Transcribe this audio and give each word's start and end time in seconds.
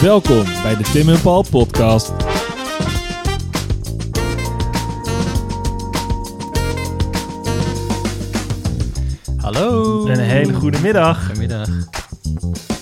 Welkom 0.00 0.44
bij 0.62 0.76
de 0.76 0.82
Tim 0.92 1.08
en 1.08 1.20
Paul 1.20 1.44
podcast. 1.50 2.12
Hallo. 9.36 10.06
Een 10.06 10.18
hele 10.18 10.52
goede 10.52 10.80
middag. 10.80 11.26
Goedemiddag. 11.26 11.68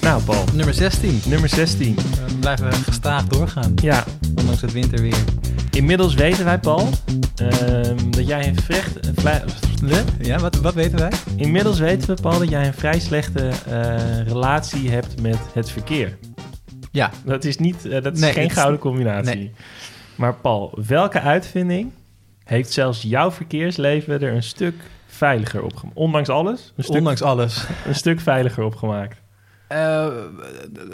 Nou 0.01 0.23
Paul, 0.23 0.45
Nummer 0.53 0.75
16. 0.75 1.21
nummer 1.29 1.49
16. 1.49 1.95
We 1.95 2.35
blijven 2.41 2.73
gestaag 2.73 3.25
doorgaan, 3.25 3.73
Ja, 3.83 4.05
ondanks 4.37 4.61
het 4.61 4.73
winterweer. 4.73 5.25
inmiddels 5.71 6.15
weten 6.15 6.45
wij 6.45 6.59
Paul 6.59 6.89
ehm, 7.37 8.11
dat 8.11 8.27
jij 8.27 8.49
een 8.49 8.61
vrecht... 8.63 9.07
een 9.07 9.15
Ja, 10.21 10.39
wat, 10.39 10.57
wat 10.57 10.75
weten 10.75 10.99
wij? 10.99 11.13
Inmiddels 11.37 11.79
weten 11.79 12.15
we 12.15 12.23
Paul 12.23 12.39
dat 12.39 12.49
jij 12.49 12.67
een 12.67 12.75
vrij 12.75 13.01
slechte 13.01 13.49
eh, 13.69 14.27
relatie 14.27 14.91
hebt 14.91 15.21
met 15.21 15.39
het 15.53 15.71
verkeer. 15.71 16.19
Ja, 16.95 17.11
Dat 17.25 17.45
is, 17.45 17.57
niet, 17.59 17.85
eh, 17.89 18.03
dat 18.03 18.15
is 18.15 18.21
Nee, 18.21 18.33
geen 18.33 18.51
gouden 18.51 18.81
combinatie. 18.81 19.35
nee. 19.37 19.53
Maar 20.15 20.35
Paul, 20.35 20.79
welke 20.87 21.21
uitvinding 21.21 21.91
heeft 22.45 22.73
zelfs 22.73 23.03
jouw 23.03 23.31
verkeersleven 23.31 24.21
er 24.21 24.33
een 24.35 24.43
stuk 24.43 24.75
veiliger 25.07 25.63
op 25.63 25.77
gemaakt? 25.77 25.97
Ondanks 25.99 26.29
alles? 26.29 26.73
Een 26.77 26.85
stuk, 26.85 26.97
ondanks 26.97 27.23
alles. 27.23 27.65
een 27.87 27.95
stuk 27.95 28.21
veiliger 28.21 28.65
opgemaakt. 28.65 29.23
Eh, 29.69 30.07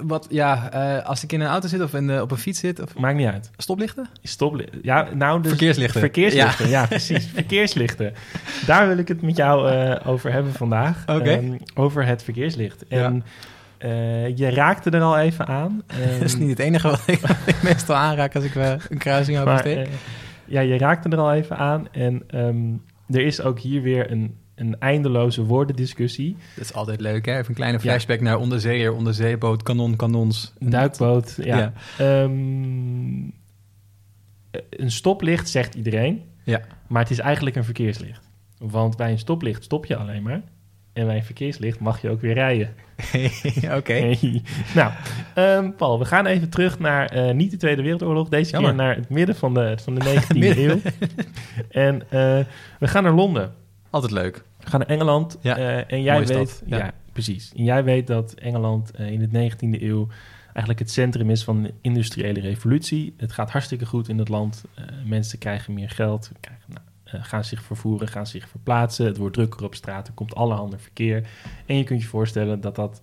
wat, 0.02 0.26
ja, 0.30 0.70
eh, 0.73 1.06
als 1.06 1.23
ik 1.24 1.32
in 1.32 1.40
een 1.40 1.46
auto 1.46 1.68
zit 1.68 1.82
of 1.82 1.95
in 1.95 2.06
de, 2.06 2.20
op 2.23 2.30
een 2.30 2.37
fiets 2.38 2.60
zit, 2.60 2.80
of 2.82 2.95
Maakt 2.95 3.16
niet 3.16 3.26
uit. 3.28 3.51
stoplichten? 3.56 4.09
Stop. 4.23 4.60
Ja, 4.82 5.09
nou, 5.14 5.40
dus 5.40 5.51
Verkeerslichten. 5.51 6.01
Verkeerslichten, 6.01 6.68
ja, 6.68 6.87
precies. 6.87 7.26
Verkeerslichten. 7.34 8.12
Daar 8.66 8.88
wil 8.88 8.98
ik 8.98 9.09
het 9.09 9.23
met 9.23 9.37
jou 9.37 9.70
eh, 9.70 10.09
over 10.09 10.32
hebben 10.32 10.52
vandaag. 10.52 11.02
Oké. 11.06 11.30
Ehm, 11.30 11.56
over 11.74 12.06
het 12.06 12.23
verkeerslicht. 12.23 12.87
En 12.88 13.24
eh, 13.80 14.37
je 14.37 14.51
raakte 14.51 14.91
er 14.91 15.01
al 15.01 15.19
even 15.19 15.47
aan. 15.47 15.83
Dat 16.19 16.21
is 16.23 16.37
niet 16.37 16.48
het 16.48 16.59
enige 16.59 16.88
wat 16.88 17.02
ik, 17.07 17.21
wat 17.21 17.37
ik 17.46 17.63
meestal 17.63 17.96
aanraak 17.96 18.35
als 18.35 18.45
ik 18.45 18.54
eh, 18.54 18.73
een 18.88 18.99
kruising 18.99 19.38
oversteek. 19.38 19.87
eh, 19.87 19.93
ja, 20.46 20.60
je 20.60 20.79
raakte 20.79 21.09
er 21.09 21.18
al 21.18 21.32
even 21.32 21.57
aan. 21.57 21.88
En 21.93 22.23
ehm, 22.27 22.73
er 23.16 23.27
is 23.27 23.41
ook 23.41 23.59
hier 23.60 23.82
weer 23.82 24.10
een, 24.10 24.37
een 24.54 24.77
eindeloze 24.79 25.45
woordendiscussie. 25.45 26.37
dat 26.57 26.65
is 26.65 26.73
altijd 26.73 27.01
leuk, 27.01 27.27
hè? 27.27 27.32
Even 27.32 27.49
een 27.49 27.54
kleine 27.54 27.77
Ja. 27.79 27.82
flashback 27.82 28.21
naar 28.21 28.38
onderzeeër, 28.38 28.93
onderzeeboot, 28.93 29.63
kanon, 29.63 29.97
kanons. 29.97 30.52
Duikboot. 30.59 31.37
Ja. 31.43 31.57
Ja. 31.59 31.73
Ehm, 31.99 32.29
een 34.71 34.91
stoplicht 34.91 35.49
zegt 35.49 35.74
iedereen. 35.74 36.23
Ja. 36.45 36.60
Maar 36.87 37.02
het 37.02 37.10
is 37.10 37.19
eigenlijk 37.19 37.57
een 37.57 37.65
verkeerslicht. 37.65 38.29
Want 38.59 38.97
bij 38.97 39.10
een 39.10 39.19
stoplicht 39.19 39.65
stop 39.65 39.87
je 39.87 39.97
alleen 39.97 40.23
maar. 40.23 40.43
En 40.93 41.07
bij 41.07 41.16
een 41.16 41.24
verkeerslicht 41.24 41.80
mag 41.80 42.02
je 42.02 42.10
ook 42.10 42.21
weer 42.21 42.35
rijden. 42.35 42.74
Oké. 43.79 43.93
Hey. 43.93 44.43
Nou, 44.74 44.93
ehm, 45.35 45.71
Paul, 45.77 45.99
we 45.99 46.05
gaan 46.05 46.27
even 46.27 46.49
terug 46.49 46.79
naar 46.79 47.07
eh, 47.07 47.35
niet 47.35 47.51
de 47.51 47.57
Tweede 47.57 47.82
Wereldoorlog. 47.82 48.29
Deze 48.29 48.51
Jammer. 48.51 48.71
keer 48.71 48.80
naar 48.80 48.97
het 48.97 49.09
midden 49.09 49.37
van 49.37 49.55
de, 49.55 49.79
van 49.82 49.95
de 49.95 50.01
19e 50.35 50.38
Midden. 50.38 50.71
eeuw. 50.71 50.80
En 51.71 52.02
eh, 52.02 52.45
we 52.79 52.88
gaan 52.88 53.02
naar 53.02 53.13
Londen. 53.13 53.55
Altijd 53.91 54.13
leuk. 54.13 54.45
We 54.60 54.71
gaan 54.71 54.80
naar 54.80 54.88
Engeland. 54.88 55.38
Ja, 55.41 55.57
eh, 55.57 55.93
en 55.93 56.02
jij 56.02 56.15
mooie 56.15 56.27
weet, 56.27 56.49
stad, 56.49 56.63
ja. 56.66 56.77
ja. 56.79 56.93
precies. 57.13 57.52
En 57.57 57.65
jij 57.65 57.85
weet 57.85 58.07
dat 58.07 58.32
Engeland 58.32 58.99
in 58.99 59.29
de 59.30 59.51
19e 59.51 59.82
eeuw 59.82 60.09
eigenlijk 60.45 60.79
het 60.79 60.91
centrum 60.91 61.30
is 61.30 61.45
van 61.45 61.63
de 61.63 61.75
industriële 61.80 62.41
revolutie. 62.41 63.15
Het 63.16 63.32
gaat 63.32 63.51
hartstikke 63.51 63.87
goed 63.87 64.09
in 64.09 64.19
het 64.19 64.28
land. 64.28 64.65
Mensen 65.04 65.38
krijgen 65.38 65.75
meer 65.75 65.91
geld, 65.91 66.31
krijgen, 66.41 66.65
nou, 66.66 66.84
eh, 67.12 67.25
gaan 67.25 67.44
zich 67.44 67.62
vervoeren, 67.62 68.09
gaan 68.09 68.27
zich 68.27 68.49
verplaatsen. 68.49 69.06
Het 69.06 69.16
wordt 69.16 69.34
drukker 69.34 69.65
op 69.65 69.75
straat, 69.75 70.09
er 70.09 70.15
komt 70.15 70.34
allerhande 70.34 70.78
verkeer. 70.78 71.28
En 71.66 71.77
je 71.77 71.84
kunt 71.84 72.03
je 72.03 72.09
voorstellen 72.09 72.61
dat 72.61 72.75
dat 72.75 73.03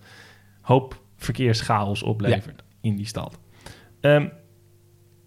hoop 0.61 1.01
verkeerschaos 1.15 2.03
oplevert 2.03 2.63
in 2.81 2.95
die 2.95 3.05
stad. 3.05 3.39
Ehm, 3.99 4.27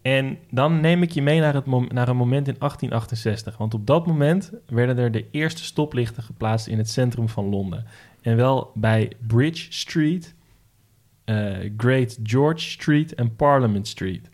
en 0.03 0.39
dan 0.51 0.81
neem 0.81 1.03
ik 1.03 1.11
je 1.11 1.23
mee 1.23 1.41
naar, 1.41 1.55
het 1.55 1.67
naar 1.67 2.09
een 2.09 2.17
moment 2.17 2.49
in 2.49 2.57
1868. 2.59 3.57
Want 3.57 3.75
op 3.75 3.87
dat 3.87 4.07
moment 4.07 4.53
werden 4.67 4.99
er 4.99 5.13
de 5.13 5.27
eerste 5.31 5.65
stoplichten 5.65 6.23
geplaatst 6.23 6.67
in 6.67 6.79
het 6.79 6.91
centrum 6.91 7.29
van 7.29 7.49
Londen. 7.49 7.85
En 8.21 8.37
wel 8.37 8.73
bij 8.75 9.13
Bridge 9.27 9.73
Street, 9.73 10.35
eh, 11.25 11.57
Great 11.77 12.19
George 12.23 12.71
Street 12.71 13.15
en 13.15 13.37
Parliament 13.37 13.89
Street. 13.89 14.29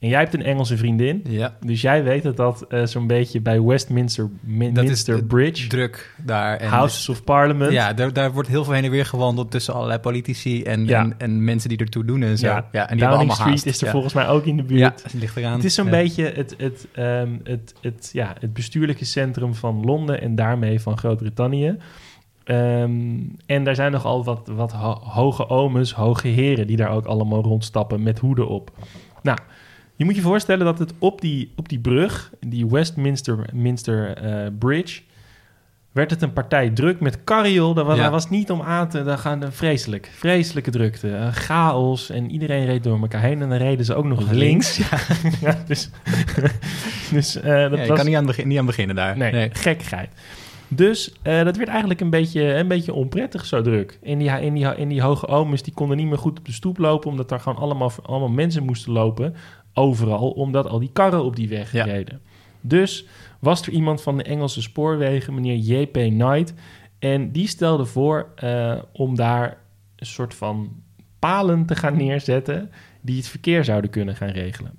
En 0.00 0.08
jij 0.08 0.18
hebt 0.20 0.34
een 0.34 0.42
Engelse 0.42 0.76
vriendin, 0.76 1.20
Ja. 1.28 1.56
dus 1.60 1.80
jij 1.80 2.04
weet 2.04 2.22
dat 2.22 2.36
dat 2.36 2.64
eh, 2.68 2.84
zo'n 2.86 3.06
beetje 3.06 3.40
bij 3.40 3.62
Westminster 3.62 4.28
Min- 4.40 4.74
Dat 4.74 4.82
is 4.84 4.88
Minster 4.88 5.16
de 5.16 5.24
Bridge, 5.24 5.66
Druk 5.68 6.14
daar. 6.24 6.56
En 6.56 6.68
Houses 6.68 7.08
of 7.08 7.24
Parliament. 7.24 7.72
Ja, 7.72 7.92
daar, 7.92 8.12
daar 8.12 8.32
wordt 8.32 8.48
heel 8.48 8.64
veel 8.64 8.72
heen 8.72 8.84
en 8.84 8.90
weer 8.90 9.06
gewandeld 9.06 9.50
tussen 9.50 9.74
allerlei 9.74 9.98
politici 9.98 10.62
en, 10.62 10.84
Ja. 10.86 11.00
en, 11.02 11.14
en 11.18 11.44
mensen 11.44 11.68
die 11.68 11.78
ertoe 11.78 12.04
doen 12.04 12.22
en 12.22 12.38
zo. 12.38 12.46
Ja, 12.46 12.68
Ja, 12.72 12.88
en 12.88 12.96
die 12.96 13.06
Downing 13.06 13.32
Street 13.32 13.48
haast. 13.50 13.66
is 13.66 13.78
er 13.80 13.86
ja. 13.86 13.92
volgens 13.92 14.14
mij 14.14 14.28
ook 14.28 14.44
in 14.44 14.56
de 14.56 14.62
buurt. 14.62 14.80
Ja, 14.80 14.94
het 15.02 15.12
ligt 15.14 15.36
eraan. 15.36 15.52
Het 15.54 15.64
is 15.64 15.74
zo'n 15.74 15.90
beetje 15.90 16.24
het, 16.34 16.54
het, 16.58 16.86
ehm, 16.92 17.32
het, 17.44 17.74
het, 17.80 18.10
ja, 18.12 18.34
het 18.40 18.52
bestuurlijke 18.52 19.04
centrum 19.04 19.54
van 19.54 19.84
Londen 19.84 20.20
en 20.20 20.34
daarmee 20.34 20.80
van 20.80 20.98
Groot-Brittannië. 20.98 21.76
Ehm, 22.44 23.16
en 23.46 23.64
daar 23.64 23.74
zijn 23.74 23.92
nogal 23.92 24.24
wat, 24.24 24.48
wat 24.52 24.72
ho- 24.72 25.00
hoge 25.02 25.48
omes, 25.48 25.92
hoge 25.92 26.28
heren, 26.28 26.66
die 26.66 26.76
daar 26.76 26.90
ook 26.90 27.06
allemaal 27.06 27.42
rondstappen 27.42 28.02
met 28.02 28.18
hoeden 28.18 28.48
op. 28.48 28.70
Nou, 29.22 29.38
je 29.98 30.04
moet 30.04 30.14
je 30.16 30.20
voorstellen 30.22 30.64
dat 30.64 30.78
het 30.78 30.92
op 30.98 31.20
die, 31.20 31.52
op 31.56 31.68
die 31.68 31.78
brug, 31.78 32.30
die 32.40 32.66
Westminster 32.66 33.38
Minster, 33.52 34.16
eh, 34.16 34.46
Bridge, 34.58 35.00
werd 35.92 36.10
het 36.10 36.22
een 36.22 36.32
partij 36.32 36.70
druk 36.70 37.00
met 37.00 37.24
carriol. 37.24 37.74
Dat 37.74 37.86
was, 37.86 37.96
Ja. 37.96 38.02
dat 38.02 38.12
was 38.12 38.30
niet 38.30 38.50
om 38.50 38.62
aan 38.62 38.88
te... 38.88 39.02
Daar 39.04 39.18
gaan 39.18 39.42
vreselijk, 39.52 40.10
vreselijke 40.16 40.70
drukte. 40.70 41.10
eh, 41.16 41.32
chaos 41.32 42.10
en 42.10 42.30
iedereen 42.30 42.64
reed 42.66 42.82
door 42.84 43.00
elkaar 43.00 43.20
heen. 43.22 43.42
En 43.42 43.48
dan 43.48 43.58
reden 43.58 43.84
ze 43.84 43.94
ook 43.94 44.04
nog 44.04 44.30
links. 44.30 44.76
Ja, 45.40 45.62
dus 45.66 45.90
dus 47.12 47.36
eh, 47.36 47.42
dat 47.44 47.70
Ja, 47.78 47.82
je 47.82 47.88
was... 47.88 47.96
kan 47.98 48.06
niet 48.06 48.16
aan, 48.16 48.26
begin, 48.26 48.48
niet 48.48 48.58
aan 48.58 48.66
beginnen 48.66 48.96
daar. 48.96 49.16
Nee, 49.16 49.50
gekkigheid. 49.52 50.10
Dus 50.70 51.12
dat 51.22 51.56
werd 51.56 51.68
eigenlijk 51.68 52.00
een 52.00 52.10
beetje, 52.10 52.54
een 52.54 52.68
beetje 52.68 52.92
onprettig 52.92 53.44
zo 53.46 53.62
druk. 53.62 53.98
En 54.02 54.18
die, 54.18 54.30
in 54.30 54.54
die, 54.54 54.76
in 54.76 54.88
die 54.88 55.02
hoge 55.02 55.26
omes 55.26 55.62
die 55.62 55.74
konden 55.74 55.96
niet 55.96 56.06
meer 56.06 56.18
goed 56.18 56.38
op 56.38 56.44
de 56.44 56.52
stoep 56.52 56.78
lopen... 56.78 57.10
omdat 57.10 57.28
daar 57.28 57.40
gewoon 57.40 57.58
allemaal, 57.58 57.92
allemaal 58.02 58.28
mensen 58.28 58.62
moesten 58.64 58.92
lopen. 58.92 59.34
Overal, 59.78 60.30
omdat 60.30 60.66
al 60.66 60.78
die 60.78 60.90
karren 60.92 61.24
op 61.24 61.36
die 61.36 61.48
weg 61.48 61.72
Ja. 61.72 61.84
reden. 61.84 62.20
Dus 62.60 63.06
was 63.38 63.62
er 63.62 63.72
iemand 63.72 64.02
van 64.02 64.16
de 64.16 64.22
Engelse 64.22 64.62
spoorwegen, 64.62 65.34
meneer 65.34 65.56
J.P. 65.56 65.92
Knight... 65.92 66.54
en 66.98 67.32
die 67.32 67.48
stelde 67.48 67.84
voor 67.84 68.28
eh, 68.36 68.78
om 68.92 69.16
daar 69.16 69.58
een 69.96 70.06
soort 70.06 70.34
van 70.34 70.82
palen 71.18 71.66
te 71.66 71.74
gaan 71.76 71.96
neerzetten... 71.96 72.70
die 73.00 73.16
het 73.16 73.28
verkeer 73.28 73.64
zouden 73.64 73.90
kunnen 73.90 74.16
gaan 74.16 74.28
regelen. 74.28 74.78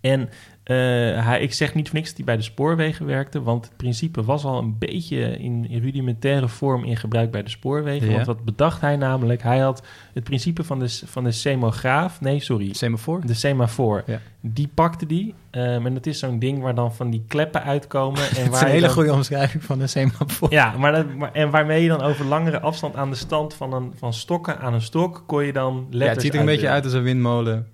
En 0.00 0.28
hij, 0.74 1.40
ik 1.40 1.52
zeg 1.52 1.74
niet 1.74 1.86
voor 1.88 1.96
niks 1.96 2.08
dat 2.08 2.16
hij 2.16 2.26
bij 2.26 2.36
de 2.36 2.42
spoorwegen 2.42 3.06
werkte, 3.06 3.42
want 3.42 3.64
het 3.64 3.76
principe 3.76 4.24
was 4.24 4.44
al 4.44 4.58
een 4.58 4.78
beetje 4.78 5.38
in, 5.38 5.66
in 5.70 5.80
rudimentaire 5.82 6.48
vorm 6.48 6.84
in 6.84 6.96
gebruik 6.96 7.30
bij 7.30 7.42
de 7.42 7.50
spoorwegen. 7.50 8.06
Ja. 8.08 8.14
Want 8.14 8.26
wat 8.26 8.44
bedacht 8.44 8.80
hij 8.80 8.96
namelijk? 8.96 9.42
Hij 9.42 9.58
had 9.58 9.82
het 10.14 10.24
principe 10.24 10.64
van 10.64 10.78
de, 10.78 11.00
van 11.06 11.24
de 11.24 11.30
semograaf, 11.32 12.20
nee 12.20 12.40
sorry, 12.40 12.72
Semafoor? 12.72 13.26
de 13.26 13.34
semafoor, 13.34 14.02
Ja. 14.06 14.18
die 14.40 14.68
pakte 14.74 15.06
die. 15.06 15.34
Ehm, 15.50 15.86
en 15.86 15.94
dat 15.94 16.06
is 16.06 16.18
zo'n 16.18 16.38
ding 16.38 16.62
waar 16.62 16.74
dan 16.74 16.94
van 16.94 17.10
die 17.10 17.24
kleppen 17.28 17.62
uitkomen. 17.62 18.20
En 18.36 18.42
is 18.44 18.48
waar 18.48 18.60
een 18.60 18.66
je 18.66 18.72
hele 18.72 18.80
dan- 18.86 18.94
goede 18.94 19.12
omschrijving 19.12 19.64
van 19.64 19.80
een 19.80 19.88
semafoor. 19.88 20.52
Ja, 20.52 20.74
maar, 20.78 20.92
dat, 20.92 21.14
maar 21.14 21.32
en 21.32 21.50
waarmee 21.50 21.82
je 21.82 21.88
dan 21.88 22.00
over 22.00 22.24
langere 22.24 22.60
afstand 22.60 22.96
aan 22.96 23.10
de 23.10 23.16
stand 23.16 23.54
van, 23.54 23.72
een, 23.72 23.92
van 23.96 24.12
stokken 24.12 24.58
aan 24.58 24.74
een 24.74 24.82
stok 24.82 25.22
kon 25.26 25.44
je 25.44 25.52
dan 25.52 25.74
letters 25.90 26.04
Ja, 26.04 26.08
het 26.12 26.20
ziet 26.22 26.34
er 26.34 26.40
een 26.40 26.46
beetje 26.46 26.68
uit 26.68 26.84
als 26.84 26.92
een 26.92 27.02
windmolen. 27.02 27.66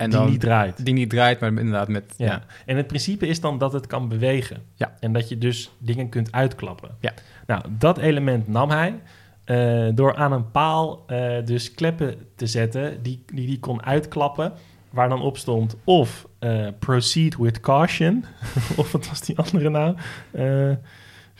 En 0.00 0.10
die 0.10 0.18
dan, 0.18 0.30
niet 0.30 0.40
draait. 0.40 0.84
Die 0.84 0.94
niet 0.94 1.10
draait, 1.10 1.40
maar 1.40 1.48
inderdaad 1.48 1.88
met... 1.88 2.14
Ja. 2.16 2.26
Ja. 2.26 2.42
En 2.66 2.76
het 2.76 2.86
principe 2.86 3.26
is 3.26 3.40
dan 3.40 3.58
dat 3.58 3.72
het 3.72 3.86
kan 3.86 4.08
bewegen. 4.08 4.62
Ja. 4.74 4.92
En 5.00 5.12
dat 5.12 5.28
je 5.28 5.38
dus 5.38 5.70
dingen 5.78 6.08
kunt 6.08 6.32
uitklappen. 6.32 6.90
Ja. 7.00 7.12
Nou, 7.46 7.62
dat 7.78 7.98
element 7.98 8.48
nam 8.48 8.70
hij 8.70 9.00
eh, 9.44 9.88
door 9.94 10.14
aan 10.14 10.32
een 10.32 10.50
paal 10.50 11.04
eh, 11.06 11.44
dus 11.44 11.74
kleppen 11.74 12.14
te 12.36 12.46
zetten 12.46 13.02
die, 13.02 13.24
die 13.34 13.46
die 13.46 13.58
kon 13.58 13.82
uitklappen. 13.82 14.52
Waar 14.90 15.08
dan 15.08 15.22
op 15.22 15.36
stond 15.36 15.76
of 15.84 16.26
eh, 16.38 16.66
proceed 16.78 17.36
with 17.36 17.60
caution. 17.60 18.24
of 18.76 18.92
wat 18.92 19.08
was 19.08 19.20
die 19.20 19.38
andere 19.38 19.70
nou? 19.70 19.96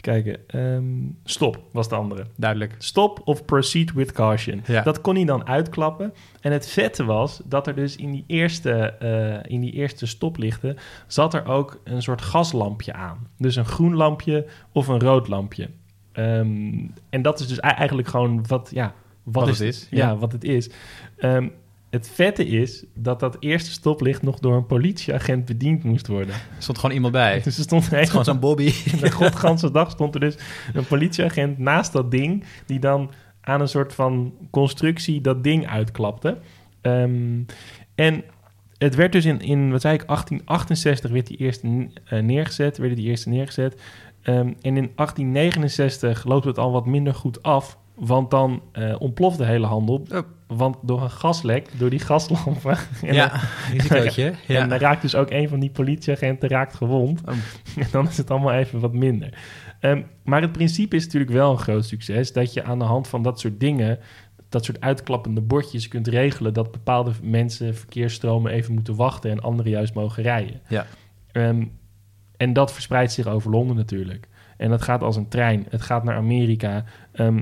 Kijken. 0.00 0.38
Ehm, 0.47 0.85
stop 1.25 1.62
was 1.73 1.88
de 1.88 1.94
andere. 1.94 2.26
Duidelijk. 2.37 2.75
Stop 2.79 3.20
of 3.25 3.44
proceed 3.44 3.93
with 3.93 4.12
caution. 4.12 4.62
Ja. 4.67 4.82
Dat 4.82 5.00
kon 5.00 5.14
hij 5.14 5.25
dan 5.25 5.47
uitklappen. 5.47 6.12
En 6.41 6.52
het 6.52 6.69
vette 6.69 7.05
was 7.05 7.41
dat 7.44 7.67
er 7.67 7.75
dus 7.75 7.97
in 7.97 8.11
die 8.11 8.25
eerste, 8.26 8.73
eh, 8.73 9.52
in 9.52 9.61
die 9.61 9.73
eerste 9.73 10.06
stoplichten... 10.06 10.76
zat 11.06 11.35
er 11.35 11.47
ook 11.47 11.81
een 11.85 12.02
soort 12.02 12.23
gaslampje 12.23 12.93
aan. 12.93 13.29
Dus 13.38 13.56
een 13.56 13.64
groen 13.64 13.94
lampje 13.94 14.47
of 14.73 14.88
een 14.88 15.00
rood 15.00 15.29
lampje. 15.29 15.69
Ehm, 16.12 16.73
en 17.11 17.23
dat 17.23 17.41
is 17.41 17.47
dus 17.49 17.61
ei- 17.61 17.75
eigenlijk 17.76 18.08
gewoon 18.08 18.47
wat, 18.47 18.70
ja, 18.73 18.94
wat, 19.23 19.44
Wat 19.44 19.49
is 19.52 19.58
het 19.58 19.69
is, 19.69 19.87
Ja, 19.91 20.08
ja. 20.08 20.17
wat 20.17 20.32
het 20.32 20.44
is. 20.44 20.70
Ehm, 21.17 21.49
het 21.91 22.09
vette 22.09 22.47
is 22.47 22.85
dat 22.95 23.21
dat 23.21 23.37
eerste 23.41 23.71
stoplicht 23.71 24.23
nog 24.23 24.39
door 24.39 24.57
een 24.57 24.67
politieagent 24.67 25.45
bediend 25.45 25.85
moest 25.85 26.07
worden. 26.07 26.35
Er 26.35 26.43
stond 26.59 26.79
gewoon 26.79 26.95
iemand 26.95 27.13
bij. 27.13 27.41
Dus 27.45 27.57
er 27.57 27.63
stond 27.63 27.93
is 27.93 28.09
gewoon 28.09 28.25
zo'n 28.25 28.41
Bobby. 28.41 28.73
de 29.01 29.11
godganse 29.11 29.71
dag 29.71 29.91
stond 29.91 30.15
er 30.15 30.21
dus 30.21 30.37
een 30.73 30.87
politieagent 30.87 31.59
naast 31.59 31.93
dat 31.93 32.11
ding... 32.11 32.45
die 32.67 32.79
dan 32.79 33.11
aan 33.41 33.61
een 33.61 33.69
soort 33.69 33.95
van 33.95 34.35
constructie 34.51 35.21
dat 35.21 35.45
ding 35.45 35.69
uitklapte. 35.69 36.39
Ehm, 36.81 37.43
en 37.95 38.25
het 38.79 38.95
werd 38.95 39.13
dus 39.13 39.25
in, 39.25 39.41
in 39.41 39.71
wat 39.71 39.81
zei 39.81 39.95
ik, 39.95 40.07
1868 40.07 41.11
werd 41.11 41.27
die 41.27 41.37
eerste 41.37 41.67
uh, 42.13 42.23
neergezet, 42.23 42.79
werden 42.79 42.97
die 42.97 43.09
eerste 43.09 43.29
neergezet. 43.29 43.81
Ehm, 44.23 44.53
en 44.61 44.77
in 44.77 44.91
1869 44.95 46.25
loopt 46.25 46.45
het 46.45 46.59
al 46.59 46.73
wat 46.73 46.87
minder 46.87 47.15
goed 47.15 47.43
af, 47.43 47.79
want 48.00 48.31
dan 48.31 48.62
uh, 48.73 48.94
ontploft 48.99 49.38
de 49.38 49.44
hele 49.44 49.67
handel. 49.67 50.06
Oh. 50.12 50.19
Want 50.47 50.76
door 50.82 51.02
een 51.02 51.11
gaslek, 51.11 51.69
door 51.79 51.91
die 51.91 51.99
gaslampen. 51.99 52.76
en 53.02 53.14
Ja, 53.14 53.32
risicootje. 53.73 54.25
En 54.49 54.69
dan 54.69 54.79
Ja. 54.79 54.79
raakt 54.79 55.02
dus 55.02 55.14
ook 55.14 55.31
een 55.31 55.49
van 55.49 55.61
die 55.61 55.70
politieagenten 55.70 56.49
raakt 56.49 56.75
gewond. 56.75 57.20
Oh. 57.25 57.35
En 57.76 57.87
dan 57.91 58.08
is 58.08 58.17
het 58.17 58.31
allemaal 58.31 58.52
even 58.52 58.81
wat 58.81 58.93
minder. 58.93 59.38
Ehm, 59.81 60.02
maar 60.25 60.41
het 60.43 60.52
principe 60.52 60.97
is 60.97 61.05
natuurlijk 61.05 61.32
wel 61.32 61.50
een 61.50 61.58
groot 61.58 61.85
succes. 61.85 62.32
Dat 62.32 62.52
je 62.52 62.62
aan 62.62 62.79
de 62.79 62.85
hand 62.85 63.08
van 63.08 63.23
dat 63.23 63.41
soort 63.41 63.61
dingen, 63.61 63.99
dat 64.49 64.64
soort 64.64 64.81
uitklappende 64.81 65.41
bordjes 65.41 65.88
kunt 65.88 66.08
regelen. 66.08 66.55
Dat 66.55 66.73
bepaalde 66.73 67.12
mensen 67.23 67.76
verkeersstromen 67.76 68.52
even 68.52 68.75
moeten 68.75 68.97
wachten 68.97 69.31
en 69.31 69.41
anderen 69.41 69.70
juist 69.73 69.94
mogen 69.94 70.23
rijden. 70.23 70.61
Ja. 70.69 70.87
Ehm, 71.32 71.64
en 72.37 72.52
dat 72.52 72.73
verspreidt 72.73 73.12
zich 73.12 73.26
over 73.26 73.50
Londen 73.50 73.76
natuurlijk. 73.76 74.29
En 74.56 74.70
dat 74.70 74.82
gaat 74.82 75.02
als 75.02 75.17
een 75.17 75.29
trein. 75.29 75.67
Het 75.69 75.82
gaat 75.82 76.05
naar 76.05 76.17
Amerika. 76.17 76.85
Ehm, 77.12 77.41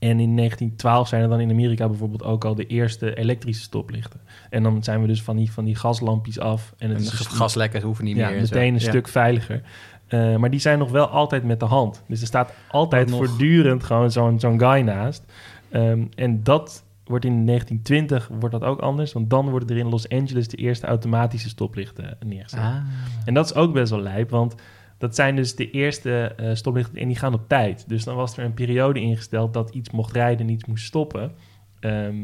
en 0.00 0.20
in 0.20 0.36
1912 0.36 1.08
zijn 1.08 1.22
er 1.22 1.28
dan 1.28 1.40
in 1.40 1.50
Amerika 1.50 1.88
bijvoorbeeld 1.88 2.22
ook 2.24 2.44
al 2.44 2.54
de 2.54 2.66
eerste 2.66 3.14
elektrische 3.14 3.62
stoplichten. 3.62 4.20
En 4.50 4.62
dan 4.62 4.84
zijn 4.84 5.00
we 5.00 5.06
dus 5.06 5.22
van 5.22 5.36
die, 5.36 5.52
van 5.52 5.64
die 5.64 5.74
gaslampjes 5.76 6.38
af. 6.38 6.74
En 6.78 6.88
het 6.88 6.96
En 6.98 7.02
is 7.04 7.10
de 7.10 7.16
dus 7.16 7.26
gaslekken 7.26 7.82
hoeven 7.82 8.04
niet 8.04 8.16
ja, 8.16 8.28
meer. 8.28 8.38
en 8.38 8.46
zo. 8.46 8.54
meteen 8.54 8.74
een 8.74 8.80
Ja. 8.80 8.88
stuk 8.88 9.08
veiliger. 9.08 9.62
Eh, 10.06 10.36
maar 10.36 10.50
die 10.50 10.60
zijn 10.60 10.78
nog 10.78 10.90
wel 10.90 11.06
altijd 11.06 11.44
met 11.44 11.60
de 11.60 11.66
hand. 11.66 12.02
Dus 12.08 12.20
er 12.20 12.26
staat 12.26 12.52
altijd 12.70 13.10
voortdurend 13.10 13.84
gewoon 13.84 14.10
zo'n 14.10 14.40
zo'n 14.40 14.58
guy 14.60 14.80
naast. 14.80 15.24
Ehm, 15.70 16.04
en 16.14 16.42
dat 16.42 16.84
wordt 17.04 17.24
in 17.24 17.44
1920 17.44 18.28
wordt 18.40 18.60
dat 18.60 18.64
ook 18.68 18.80
anders. 18.80 19.12
Want 19.12 19.30
dan 19.30 19.48
worden 19.50 19.68
er 19.68 19.76
in 19.76 19.88
Los 19.88 20.08
Angeles 20.08 20.48
de 20.48 20.56
eerste 20.56 20.86
automatische 20.86 21.48
stoplichten 21.48 22.16
neergezet. 22.26 22.60
Ah. 22.60 22.76
En 23.24 23.34
dat 23.34 23.44
is 23.44 23.54
ook 23.54 23.72
best 23.72 23.90
wel 23.90 24.00
lijp, 24.00 24.30
want 24.30 24.54
dat 25.00 25.14
zijn 25.14 25.36
dus 25.36 25.54
de 25.54 25.70
eerste 25.70 26.34
eh, 26.36 26.54
stoplichten 26.54 26.96
en 26.98 27.06
die 27.06 27.16
gaan 27.16 27.34
op 27.34 27.48
tijd. 27.48 27.84
Dus 27.88 28.04
dan 28.04 28.16
was 28.16 28.36
er 28.36 28.44
een 28.44 28.54
periode 28.54 29.00
ingesteld 29.00 29.52
dat 29.54 29.70
iets 29.74 29.90
mocht 29.90 30.12
rijden 30.12 30.46
en 30.46 30.52
iets 30.52 30.64
moest 30.64 30.84
stoppen. 30.84 31.32
Ehm, 31.80 32.16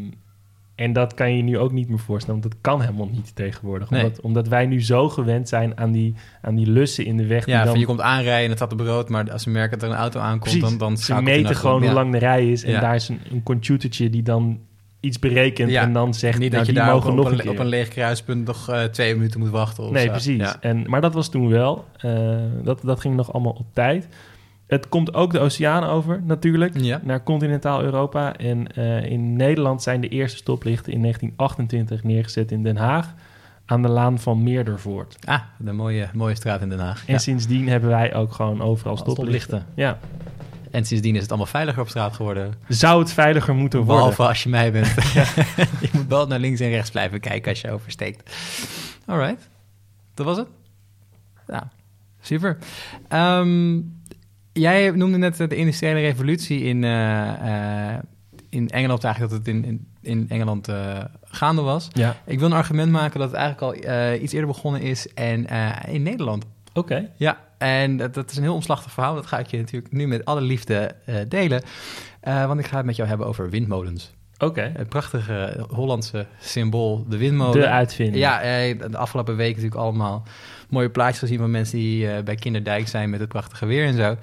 en 0.75 0.93
dat 0.93 1.15
kan 1.15 1.31
je 1.31 1.37
je 1.37 1.43
nu 1.43 1.59
ook 1.59 1.73
niet 1.73 1.89
meer 1.89 1.99
voorstellen, 1.99 2.41
want 2.41 2.53
dat 2.53 2.61
kan 2.63 2.81
helemaal 2.81 3.09
niet 3.13 3.35
tegenwoordig. 3.37 3.91
Nee. 3.91 4.03
Omdat, 4.05 4.21
omdat 4.21 4.49
wij 4.49 4.67
nu 4.67 4.83
zo 4.83 5.09
gewend 5.09 5.49
zijn 5.49 5.79
aan 5.79 5.93
die, 5.93 6.15
aan 6.43 6.55
die 6.55 6.67
lussen 6.71 7.05
in 7.05 7.17
de 7.17 7.27
weg. 7.27 7.45
die 7.45 7.55
Ja, 7.55 7.61
dan, 7.61 7.71
van 7.71 7.81
je 7.81 7.87
komt 7.87 8.01
aanrijden 8.01 8.43
en 8.43 8.49
het 8.49 8.59
staat 8.59 8.73
op 8.73 8.81
rood, 8.81 9.09
maar 9.09 9.31
als 9.33 9.43
ze 9.43 9.51
merken 9.51 9.79
dat 9.79 9.89
er 9.89 9.95
een 9.95 10.01
auto 10.01 10.21
aankomt, 10.21 10.43
Precies. 10.43 10.61
dan, 10.61 10.79
dan 10.79 10.97
Ze 10.97 11.23
meten 11.23 11.57
gewoon 11.57 11.79
hoe 11.79 11.89
Ja. 11.89 11.93
lang 11.95 12.13
de 12.13 12.19
rij 12.19 12.51
is 12.51 12.65
en 12.65 12.71
Ja. 12.73 12.81
daar 12.81 12.95
is 12.95 13.09
een, 13.09 13.21
een 13.31 13.43
computertje 13.43 14.11
die 14.11 14.23
dan 14.23 14.61
iets 15.07 15.19
berekent 15.19 15.71
Ja. 15.71 15.83
en 15.83 15.93
dan 15.93 16.15
zegt, 16.15 16.39
Niet 16.39 16.53
nou, 16.53 16.59
dat 16.59 16.67
je 16.67 16.73
die 16.73 16.83
daar 16.83 16.91
op, 16.95 16.97
mogen 16.99 17.11
op, 17.19 17.25
nog 17.25 17.33
een, 17.33 17.39
keer. 17.41 17.51
op 17.51 17.59
een 17.59 17.67
leeg 17.67 17.89
kruispunt 17.89 18.47
nog 18.47 18.69
eh, 18.69 18.83
twee 18.85 19.15
minuten 19.15 19.41
moet 19.41 19.49
wachten. 19.51 19.85
Of 19.85 19.91
Nee, 19.91 20.05
zo. 20.05 20.11
precies. 20.11 20.39
Ja. 20.41 20.57
En, 20.61 20.85
maar 20.87 21.01
dat 21.01 21.15
was 21.15 21.29
toen 21.29 21.49
wel. 21.49 21.85
Eh, 21.97 22.37
dat, 22.63 22.81
dat 22.83 23.01
ging 23.01 23.17
nog 23.17 23.33
allemaal 23.33 23.53
op 23.59 23.67
tijd. 23.73 24.09
Het 24.67 24.89
komt 24.89 25.15
ook 25.15 25.33
de 25.33 25.39
oceaan 25.39 25.85
over, 25.85 26.23
natuurlijk, 26.25 26.79
Ja. 26.81 27.01
naar 27.05 27.23
continentaal 27.23 27.83
Europa. 27.83 28.37
En 28.37 28.73
eh, 28.75 29.05
in 29.11 29.37
Nederland 29.37 29.83
zijn 29.83 30.01
de 30.01 30.09
eerste 30.09 30.37
stoplichten 30.37 30.93
in 30.93 31.01
1928 31.01 32.03
neergezet 32.05 32.51
in 32.53 32.63
Den 32.63 32.77
Haag... 32.77 33.15
aan 33.67 33.83
de 33.83 33.89
laan 33.89 34.19
van 34.19 34.43
Meerdervoort. 34.43 35.17
Ah, 35.25 35.41
de 35.59 35.73
mooie, 35.73 36.09
mooie 36.15 36.35
straat 36.35 36.61
in 36.61 36.69
Den 36.69 36.79
Haag. 36.79 37.07
En 37.07 37.13
Ja. 37.13 37.19
sindsdien 37.19 37.69
hebben 37.69 37.91
wij 37.91 38.15
ook 38.15 38.33
gewoon 38.33 38.63
overal 38.63 38.97
stoplichten. 38.97 39.41
Stoplichten. 39.41 39.65
Ja. 39.75 39.99
En 40.77 40.85
sindsdien 40.85 41.15
is 41.15 41.21
het 41.21 41.29
allemaal 41.29 41.47
veiliger 41.47 41.83
op 41.83 41.89
straat 41.89 42.15
geworden. 42.15 42.55
Zou 42.69 43.01
het 43.01 43.13
veiliger 43.13 43.55
moeten 43.55 43.79
worden? 43.79 43.97
Behalve 43.97 44.23
als 44.23 44.43
je 44.43 44.49
mij 44.49 44.73
bent. 44.73 44.95
je 45.85 45.89
moet 45.93 46.07
wel 46.09 46.27
naar 46.27 46.39
links 46.39 46.61
en 46.61 46.69
rechts 46.69 46.91
blijven 46.91 47.21
kijken 47.21 47.51
als 47.51 47.61
je 47.61 47.71
oversteekt. 47.71 48.37
Alright. 49.07 49.49
Dat 50.15 50.27
was 50.27 50.37
het? 50.37 50.49
Ja, 51.47 51.71
super. 52.21 52.59
Ehm, 53.09 53.81
jij 54.53 54.91
noemde 54.91 55.19
net 55.19 55.37
de 55.37 55.57
industriële 55.57 56.01
revolutie 56.01 56.61
in, 56.61 56.85
eh, 56.85 57.95
eh, 57.95 58.03
in 58.49 58.71
Engeland, 58.71 59.05
eigenlijk 59.05 59.35
dat 59.35 59.47
het 59.47 59.55
in, 59.55 59.65
in, 59.65 59.87
in 60.01 60.27
Engeland 60.29 60.69
eh, 60.69 61.05
gaande 61.25 61.63
was. 61.63 61.89
Ja, 61.93 62.17
Ik 62.25 62.39
wil 62.39 62.49
een 62.49 62.57
argument 62.57 62.93
maken 62.93 63.21
dat 63.21 63.31
het 63.31 63.39
eigenlijk 63.39 63.85
al 63.85 64.15
iets 64.23 64.33
eerder 64.33 64.49
begonnen 64.49 64.81
is 64.81 65.13
en 65.15 65.47
in 65.89 66.03
Nederland. 66.03 66.45
Oké. 66.77 67.11
Ja, 67.17 67.39
en 67.59 67.97
dat, 67.97 68.15
dat 68.15 68.31
is 68.31 68.37
een 68.37 68.43
heel 68.43 68.55
omslachtig 68.55 68.93
verhaal. 68.93 69.15
Dat 69.15 69.27
ga 69.27 69.39
ik 69.39 69.47
je 69.47 69.57
natuurlijk 69.57 69.93
nu 69.93 70.07
met 70.07 70.25
alle 70.25 70.41
liefde 70.41 70.95
eh, 71.05 71.15
delen. 71.29 71.63
Eh, 72.21 72.47
want 72.47 72.61
ik 72.61 72.67
ga 72.67 72.77
het 72.77 72.87
met 72.87 72.97
jou 72.97 73.09
hebben 73.09 73.27
over 73.27 73.51
windmolens. 73.51 74.15
Oké. 74.39 74.73
Het 74.77 74.89
prachtige 74.89 75.67
Hollandse 75.69 76.27
symbool, 76.41 77.05
de 77.09 77.17
windmolen. 77.17 77.61
De 77.61 77.69
uitvinding. 77.69 78.17
Ja, 78.17 78.41
eh, 78.41 78.79
de 78.79 78.97
afgelopen 78.97 79.37
week 79.37 79.49
natuurlijk 79.49 79.81
allemaal 79.81 80.23
mooie 80.69 80.91
plaatjes 80.91 81.19
gezien 81.19 81.39
van 81.39 81.51
mensen 81.51 81.79
die 81.79 82.11
eh, 82.11 82.23
bij 82.23 82.35
Kinderdijk 82.35 82.89
zijn 82.89 83.11
met 83.11 83.21
het 83.21 83.29
prachtige 83.29 83.67
weer 83.67 83.87
en 83.87 83.95
zo. 83.95 84.17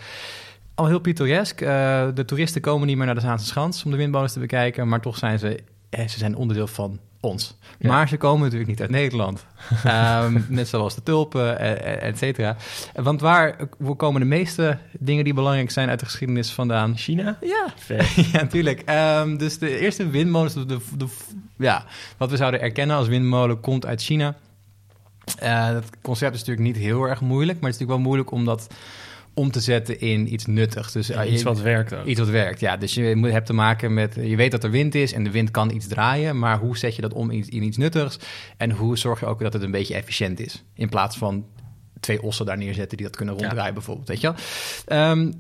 Al 0.76 0.88
heel 0.88 1.00
pittoresk. 1.00 1.62
Eh, 1.62 2.08
de 2.14 2.26
toeristen 2.26 2.62
komen 2.62 2.88
niet 2.88 2.98
meer 2.98 3.06
naar 3.06 3.16
de 3.16 3.22
Zaanse 3.22 3.46
Schans 3.46 3.84
om 3.84 3.92
de 3.92 3.98
windmolens 3.98 4.34
te 4.34 4.40
bekijken, 4.40 4.88
maar 4.88 5.02
toch 5.02 5.18
zijn 5.18 5.40
ze, 5.40 5.60
eh, 5.90 6.08
ze 6.08 6.18
zijn 6.18 6.36
onderdeel 6.36 6.68
van 6.68 7.00
ons. 7.24 7.58
Ja. 7.80 7.90
Maar 7.90 8.08
ze 8.08 8.18
komen 8.18 8.42
natuurlijk 8.42 8.70
niet 8.70 8.82
uit 8.82 8.90
Nederland. 8.90 9.46
Ehm, 9.84 10.42
net 10.48 10.68
zoals 10.68 10.96
de 10.96 11.04
tulpen, 11.04 11.60
eh, 11.60 11.72
eh, 11.72 12.08
et 12.10 12.18
cetera. 12.18 12.56
Want 12.94 13.22
waar 13.22 13.56
komen 13.98 14.22
de 14.22 14.28
meeste 14.28 14.78
dingen 15.00 15.24
die 15.24 15.34
belangrijk 15.34 15.72
zijn 15.72 15.90
uit 15.90 16.00
de 16.00 16.06
geschiedenis 16.06 16.52
vandaan? 16.52 16.98
China? 16.98 17.38
Ja, 17.42 17.74
ja, 18.32 18.42
natuurlijk. 18.42 18.82
Ehm, 18.86 19.38
dus 19.38 19.58
de 19.60 19.80
eerste 19.80 20.10
windmolens, 20.10 20.54
de, 20.54 20.66
de, 20.66 20.78
de- 20.98 21.08
ja, 21.58 21.86
wat 22.18 22.30
we 22.30 22.38
zouden 22.38 22.62
erkennen 22.62 22.96
als 22.98 23.08
windmolen, 23.08 23.60
komt 23.60 23.86
uit 23.86 24.02
China. 24.02 24.36
Eh, 25.40 25.72
dat 25.72 25.86
concept 26.02 26.34
is 26.34 26.40
natuurlijk 26.40 26.68
niet 26.68 26.78
heel 26.84 27.04
erg 27.04 27.22
moeilijk, 27.22 27.60
maar 27.62 27.70
het 27.72 27.82
is 27.82 27.86
natuurlijk 27.88 27.90
wel 28.00 28.08
moeilijk 28.08 28.32
om 28.32 28.46
dat 28.46 28.74
om 29.34 29.52
te 29.52 29.60
zetten 29.60 30.00
in 30.00 30.34
iets 30.34 30.46
nuttigs. 30.46 30.92
Dus 30.92 31.10
eh, 31.10 31.32
Iets 31.32 31.42
je- 31.42 31.48
wat 31.48 31.62
werkt 31.62 31.94
ook. 31.94 32.06
Iets 32.06 32.20
wat 32.20 32.30
werkt, 32.30 32.60
ja. 32.60 32.78
Dus 32.78 32.94
je 32.94 33.16
moet, 33.16 33.32
hebt 33.32 33.46
te 33.46 33.54
maken 33.54 33.94
met... 33.94 34.16
Je 34.16 34.36
weet 34.36 34.52
dat 34.52 34.64
er 34.64 34.72
wind 34.72 34.96
is 34.96 35.14
en 35.14 35.24
de 35.24 35.32
wind 35.32 35.52
kan 35.52 35.72
iets 35.72 35.88
draaien... 35.88 36.40
maar 36.40 36.60
hoe 36.60 36.78
zet 36.78 36.96
je 36.96 37.02
dat 37.02 37.14
om 37.14 37.32
in, 37.32 37.50
in 37.50 37.64
iets 37.64 37.78
nuttigs? 37.78 38.20
En 38.58 38.72
hoe 38.72 38.98
zorg 38.98 39.20
je 39.20 39.26
ook 39.26 39.40
dat 39.40 39.54
het 39.54 39.62
een 39.62 39.72
beetje 39.72 39.96
efficiënt 39.96 40.40
is? 40.40 40.64
In 40.74 40.90
plaats 40.90 41.18
van 41.18 41.46
twee 42.00 42.22
ossen 42.22 42.46
daar 42.46 42.58
neerzetten 42.58 42.98
die 42.98 43.06
dat 43.08 43.16
kunnen 43.16 43.36
ronddraaien 43.36 43.74
bijvoorbeeld, 43.74 44.08
weet 44.08 44.22
je 44.22 44.28
wel? 44.28 44.36
Ehm, 44.86 45.32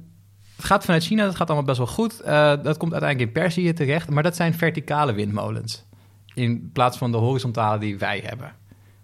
het 0.56 0.66
gaat 0.66 0.86
vanuit 0.86 1.04
China, 1.04 1.26
dat 1.26 1.36
gaat 1.36 1.48
allemaal 1.48 1.66
best 1.66 1.78
wel 1.78 1.88
goed. 1.88 2.20
Eh, 2.20 2.64
dat 2.64 2.78
komt 2.78 2.92
uiteindelijk 2.92 3.36
in 3.36 3.42
Perzië 3.42 3.74
terecht, 3.74 4.10
maar 4.10 4.24
dat 4.24 4.36
zijn 4.36 4.54
verticale 4.54 5.14
windmolens. 5.14 5.86
In 6.34 6.70
plaats 6.74 6.98
van 6.98 7.12
de 7.12 7.18
horizontale 7.18 7.80
die 7.80 7.98
wij 7.98 8.22
hebben. 8.26 8.56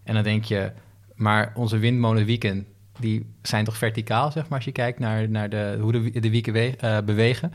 En 0.03 0.13
dan 0.13 0.23
denk 0.23 0.43
je, 0.43 0.71
maar 1.15 1.51
onze 1.55 1.77
windmolen 1.77 2.25
wieken, 2.25 2.65
die 2.99 3.25
zijn 3.41 3.65
toch 3.65 3.77
verticaal, 3.77 4.31
zeg 4.31 4.43
maar, 4.43 4.57
als 4.57 4.65
je 4.65 4.71
kijkt 4.71 4.99
naar, 4.99 5.29
naar 5.29 5.49
de, 5.49 5.77
hoe 5.81 5.91
de, 5.91 6.19
de 6.19 6.29
wieken 6.29 6.53
we- 6.53 6.75
eh, 6.79 6.97
bewegen. 7.05 7.51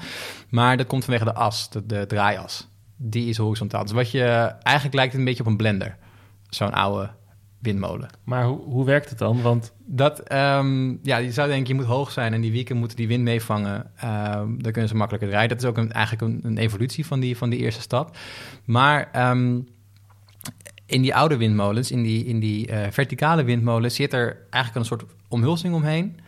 Maar 0.48 0.76
dat 0.76 0.86
komt 0.86 1.04
vanwege 1.04 1.24
de 1.24 1.34
as, 1.34 1.70
de, 1.70 1.86
de 1.86 2.04
draaias. 2.06 2.68
Die 2.96 3.28
is 3.28 3.36
horizontaal. 3.36 3.82
Dus 3.82 3.92
wat 3.92 4.10
je, 4.10 4.22
eigenlijk 4.62 4.94
lijkt 4.96 5.10
het 5.10 5.20
een 5.20 5.26
beetje 5.26 5.42
op 5.42 5.48
een 5.48 5.56
blender. 5.56 5.96
Zo'n 6.48 6.72
oude 6.72 7.10
windmolen. 7.58 8.08
Maar 8.24 8.44
hoe, 8.44 8.60
hoe 8.60 8.84
werkt 8.84 9.08
het 9.08 9.18
dan? 9.18 9.42
Want 9.42 9.72
Dat, 9.86 10.20
ehm, 10.20 10.88
ja, 11.02 11.16
je 11.16 11.32
zou 11.32 11.48
denken, 11.48 11.68
je 11.68 11.74
moet 11.74 11.90
hoog 11.90 12.12
zijn 12.12 12.32
en 12.34 12.40
die 12.40 12.52
wieken 12.52 12.76
moeten 12.76 12.96
die 12.96 13.08
wind 13.08 13.22
meevangen. 13.22 13.90
Ehm, 13.96 14.58
dan 14.58 14.72
kunnen 14.72 14.88
ze 14.88 14.96
makkelijker 14.96 15.30
rijden. 15.30 15.48
Dat 15.48 15.62
is 15.62 15.68
ook 15.68 15.76
een, 15.78 15.92
eigenlijk 15.92 16.22
een, 16.32 16.40
een 16.50 16.58
evolutie 16.58 17.06
van 17.06 17.20
die, 17.20 17.36
van 17.36 17.50
die 17.50 17.58
eerste 17.58 17.80
stap. 17.80 18.16
Maar 18.64 19.08
ehm, 19.12 19.58
in 20.86 21.02
die 21.02 21.14
oude 21.14 21.36
windmolens, 21.36 21.90
in 21.90 22.02
die, 22.02 22.24
in 22.24 22.40
die 22.40 22.66
eh, 22.66 22.90
verticale 22.90 23.44
windmolens, 23.44 23.94
zit 23.94 24.12
er 24.12 24.36
eigenlijk 24.50 24.74
een 24.74 24.84
soort 24.98 25.04
omhulsing 25.28 25.75
omheen. 25.75 26.19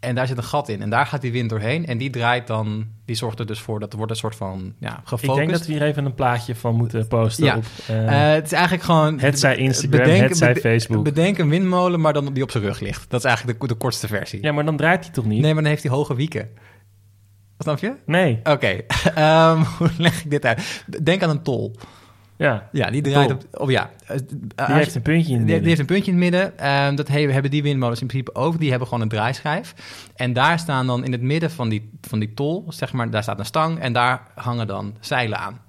En 0.00 0.14
daar 0.14 0.26
zit 0.26 0.36
een 0.36 0.42
gat 0.44 0.68
in. 0.68 0.82
En 0.82 0.90
daar 0.90 1.06
gaat 1.06 1.20
die 1.20 1.32
wind 1.32 1.50
doorheen. 1.50 1.86
En 1.86 1.98
die 1.98 2.10
draait 2.10 2.46
dan, 2.46 2.86
die 3.04 3.16
zorgt 3.16 3.38
er 3.38 3.46
dus 3.46 3.60
voor 3.60 3.80
dat 3.80 3.90
er 3.90 3.96
wordt 3.96 4.12
een 4.12 4.18
soort 4.18 4.34
van 4.36 4.74
ja, 4.78 5.00
gefocust. 5.04 5.30
ik 5.30 5.34
denk 5.36 5.50
dat 5.50 5.66
we 5.66 5.72
hier 5.72 5.82
even 5.82 6.04
een 6.04 6.14
plaatje 6.14 6.54
van 6.54 6.74
moeten 6.74 7.08
posten 7.08 7.44
Ja. 7.44 7.56
op... 7.56 7.64
eh, 7.86 8.28
Eh, 8.28 8.34
het 8.34 8.44
is 8.44 8.52
eigenlijk 8.52 8.84
gewoon... 8.84 9.18
het 9.20 9.38
zij 9.38 9.56
Instagram, 9.56 10.08
het 10.10 10.36
zij 10.36 10.56
Facebook. 10.56 11.04
Bedenk 11.04 11.38
een 11.38 11.48
windmolen, 11.48 12.00
maar 12.00 12.12
dan 12.12 12.32
die 12.32 12.42
op 12.42 12.50
zijn 12.50 12.62
rug 12.64 12.80
ligt. 12.80 13.10
Dat 13.10 13.20
is 13.20 13.26
eigenlijk 13.26 13.60
de, 13.60 13.66
de 13.66 13.74
kortste 13.74 14.06
versie. 14.06 14.42
ja, 14.42 14.52
maar 14.52 14.64
dan 14.64 14.76
draait 14.76 15.04
hij 15.04 15.12
toch 15.12 15.24
niet? 15.24 15.40
Nee, 15.42 15.54
maar 15.54 15.62
dan 15.62 15.70
heeft 15.72 15.82
hij 15.82 15.92
hoge 15.92 16.14
wieken. 16.14 16.48
Snap 17.58 17.78
je? 17.78 17.94
Nee. 18.06 18.40
Oké, 18.44 18.66
Ehm, 19.14 19.62
hoe 19.78 19.90
leg 19.98 20.24
ik 20.24 20.30
dit 20.30 20.44
uit? 20.44 20.84
Denk 21.02 21.22
aan 21.22 21.30
een 21.30 21.42
tol. 21.42 21.76
Ja, 22.42 22.68
Ja, 22.72 22.90
die 22.90 23.02
draait 23.02 23.32
op... 23.32 23.42
Of 23.60 23.70
ja, 23.70 23.90
eh, 24.06 24.16
die 24.66 24.74
heeft 24.74 24.94
een 24.94 25.02
puntje 25.02 25.32
in 25.32 25.38
het 25.38 25.46
die, 25.46 25.60
die 25.60 25.64
midden. 25.64 25.64
heeft 25.68 25.80
een 25.80 25.86
puntje 25.86 26.12
in 26.12 26.20
het 26.22 26.30
midden. 26.30 26.58
Ehm, 26.58 26.94
dat 26.94 27.08
he- 27.08 27.32
hebben 27.32 27.50
die 27.50 27.62
windmolens 27.62 28.00
in 28.00 28.06
principe 28.06 28.34
ook. 28.34 28.58
Die 28.58 28.70
hebben 28.70 28.88
gewoon 28.88 29.02
een 29.02 29.08
draaischijf. 29.08 29.74
En 30.16 30.32
daar 30.32 30.58
staan 30.58 30.86
dan 30.86 31.04
in 31.04 31.12
het 31.12 31.20
midden 31.22 31.50
van 31.50 31.68
die, 31.68 31.90
van 32.00 32.18
die 32.18 32.34
tol, 32.34 32.64
zeg 32.68 32.92
maar, 32.92 33.10
daar 33.10 33.22
staat 33.22 33.38
een 33.38 33.44
stang. 33.44 33.78
En 33.78 33.92
daar 33.92 34.22
hangen 34.34 34.66
dan 34.66 34.94
zeilen 35.00 35.38
aan. 35.38 35.60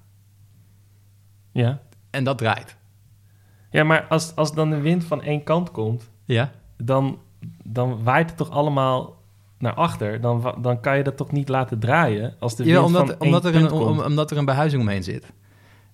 Ja. 1.52 1.80
En 2.10 2.24
dat 2.24 2.38
draait. 2.38 2.76
ja, 3.70 3.84
maar 3.84 4.06
als, 4.08 4.36
als 4.36 4.54
dan 4.54 4.70
de 4.70 4.80
wind 4.80 5.04
van 5.04 5.22
één 5.22 5.42
kant 5.42 5.70
komt, 5.70 6.10
Ja? 6.24 6.50
dan, 6.76 7.18
dan 7.64 8.02
waait 8.02 8.28
het 8.28 8.36
toch 8.38 8.50
allemaal 8.50 9.22
naar 9.58 9.74
achter. 9.74 10.20
Dan, 10.20 10.54
dan 10.60 10.80
kan 10.80 10.96
je 10.96 11.02
dat 11.02 11.16
toch 11.16 11.32
niet 11.32 11.48
laten 11.48 11.78
draaien 11.78 12.34
als 12.38 12.56
de 12.56 12.64
wind 12.64 12.76
Ja, 12.76 12.82
van 12.82 12.86
omdat, 13.00 13.08
één 13.10 13.20
omdat, 13.20 13.44
er 13.44 13.54
een, 13.54 13.68
komt. 13.68 13.82
om- 13.82 14.00
omdat 14.00 14.30
er 14.30 14.36
een 14.36 14.44
behuizing 14.44 14.82
omheen 14.82 15.02
zit. 15.02 15.32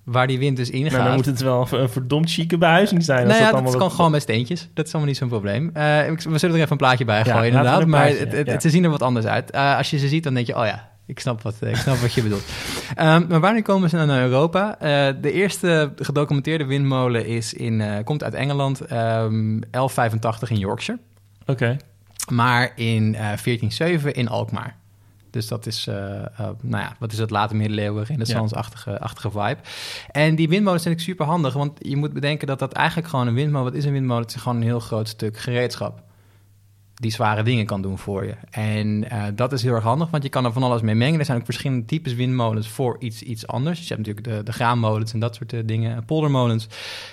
Waar 0.04 0.26
die 0.26 0.38
wind 0.38 0.56
dus 0.56 0.70
ingaat. 0.70 0.92
Nou, 0.92 1.04
dan 1.04 1.14
moet 1.14 1.26
het 1.26 1.40
wel 1.40 1.68
een 1.70 1.88
verdomd 1.88 2.30
chique 2.30 2.58
behuizing 2.58 3.02
zijn. 3.02 3.18
als 3.26 3.28
Nou 3.28 3.40
ja, 3.44 3.50
dat 3.52 3.64
dat 3.64 3.76
kan 3.76 3.90
gewoon 3.90 4.10
met 4.10 4.22
steentjes. 4.22 4.68
Dat 4.74 4.86
is 4.86 4.92
allemaal 4.92 5.10
niet 5.10 5.18
zo'n 5.20 5.28
probleem. 5.28 5.70
Eh, 5.74 5.82
we 6.08 6.38
zullen 6.38 6.54
er 6.56 6.60
even 6.60 6.70
een 6.70 6.76
plaatje 6.76 7.04
bij 7.04 7.18
Ja, 7.18 7.22
gooien, 7.24 7.40
we 7.40 7.46
inderdaad. 7.46 7.86
Maar 7.86 8.00
plaatje, 8.06 8.18
het, 8.24 8.32
het- 8.32 8.46
ja. 8.46 8.60
ze 8.60 8.70
zien 8.70 8.84
er 8.84 8.90
wat 8.90 9.02
anders 9.02 9.26
uit. 9.26 9.50
Eh, 9.50 9.76
als 9.76 9.90
je 9.90 9.98
ze 9.98 10.08
ziet, 10.08 10.24
dan 10.24 10.34
denk 10.34 10.46
je, 10.46 10.56
oh 10.56 10.64
ja, 10.66 10.88
ik 11.06 11.20
snap 11.20 11.42
wat, 11.42 11.54
ik 11.60 11.76
snap 11.76 11.96
wat 11.96 12.12
je 12.14 12.22
bedoelt. 12.22 12.44
Ehm, 12.94 13.24
maar 13.28 13.40
wanneer 13.40 13.62
komen 13.62 13.88
ze 13.90 13.96
nou 13.96 14.08
naar 14.08 14.22
Europa? 14.22 14.78
Eh, 14.78 15.14
de 15.20 15.32
eerste 15.32 15.92
gedocumenteerde 15.96 16.64
windmolen 16.64 17.26
is 17.26 17.54
in, 17.54 17.80
eh, 17.80 18.04
komt 18.04 18.24
uit 18.24 18.34
Engeland, 18.34 18.80
ehm 18.80 19.60
1185 19.70 20.50
in 20.50 20.58
Yorkshire. 20.58 21.00
Oké. 21.46 21.76
Maar 22.32 22.72
in 22.76 23.14
eh 23.14 23.20
1407 23.36 24.14
in 24.14 24.28
Alkmaar. 24.28 24.76
Dus 25.30 25.48
dat 25.48 25.66
is, 25.66 25.86
eh, 25.86 26.20
eh, 26.20 26.48
nou 26.60 26.82
ja, 26.82 26.96
wat 26.98 27.12
is 27.12 27.18
het 27.18 27.30
late 27.30 27.54
middeleeuwen, 27.54 28.04
renaissance-achtige 28.04 29.00
achtige 29.00 29.30
vibe. 29.30 29.58
En 30.10 30.34
die 30.34 30.48
windmolens 30.48 30.82
zijn 30.82 30.94
natuurlijk 30.94 31.18
super 31.18 31.34
handig, 31.34 31.54
want 31.54 31.78
je 31.78 31.96
moet 31.96 32.12
bedenken 32.12 32.46
dat 32.46 32.58
dat 32.58 32.72
eigenlijk 32.72 33.08
gewoon 33.08 33.26
een 33.26 33.34
windmolen, 33.34 33.72
wat 33.72 33.74
is 33.74 33.84
een 33.84 33.92
windmolen? 33.92 34.22
Het 34.22 34.34
is 34.34 34.40
gewoon 34.42 34.56
een 34.56 34.62
heel 34.62 34.80
groot 34.80 35.08
stuk 35.08 35.38
gereedschap. 35.38 36.02
Die 36.94 37.10
zware 37.10 37.42
dingen 37.42 37.66
kan 37.66 37.82
doen 37.82 37.98
voor 37.98 38.24
je. 38.24 38.34
En 38.50 39.10
eh, 39.10 39.24
dat 39.34 39.52
is 39.52 39.62
heel 39.62 39.74
erg 39.74 39.84
handig, 39.84 40.10
want 40.10 40.22
je 40.22 40.28
kan 40.28 40.44
er 40.44 40.52
van 40.52 40.62
alles 40.62 40.82
mee 40.82 40.94
mengen. 40.94 41.18
Er 41.18 41.24
zijn 41.24 41.38
ook 41.38 41.44
verschillende 41.44 41.84
types 41.84 42.14
windmolens 42.14 42.68
voor 42.68 42.96
iets, 42.98 43.22
iets 43.22 43.46
anders. 43.46 43.78
Dus 43.78 43.88
je 43.88 43.94
hebt 43.94 44.06
natuurlijk 44.06 44.36
de, 44.36 44.42
de 44.42 44.52
graanmolens 44.52 45.12
en 45.12 45.20
dat 45.20 45.34
soort 45.34 45.68
dingen. 45.68 46.04
Poldermolens, 46.04 46.68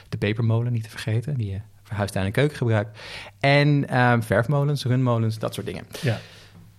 de 0.09 0.17
pepermolen 0.17 0.71
niet 0.71 0.83
te 0.83 0.89
vergeten, 0.89 1.37
die 1.37 1.51
je 1.51 1.59
voor 1.83 1.97
huistuin 1.97 2.25
en 2.25 2.31
keuken 2.31 2.57
gebruikt. 2.57 2.99
En 3.39 3.85
verfmolens, 4.23 4.85
runmolens, 4.85 5.39
dat 5.39 5.53
soort 5.53 5.65
dingen. 5.65 5.85
Ja. 6.01 6.19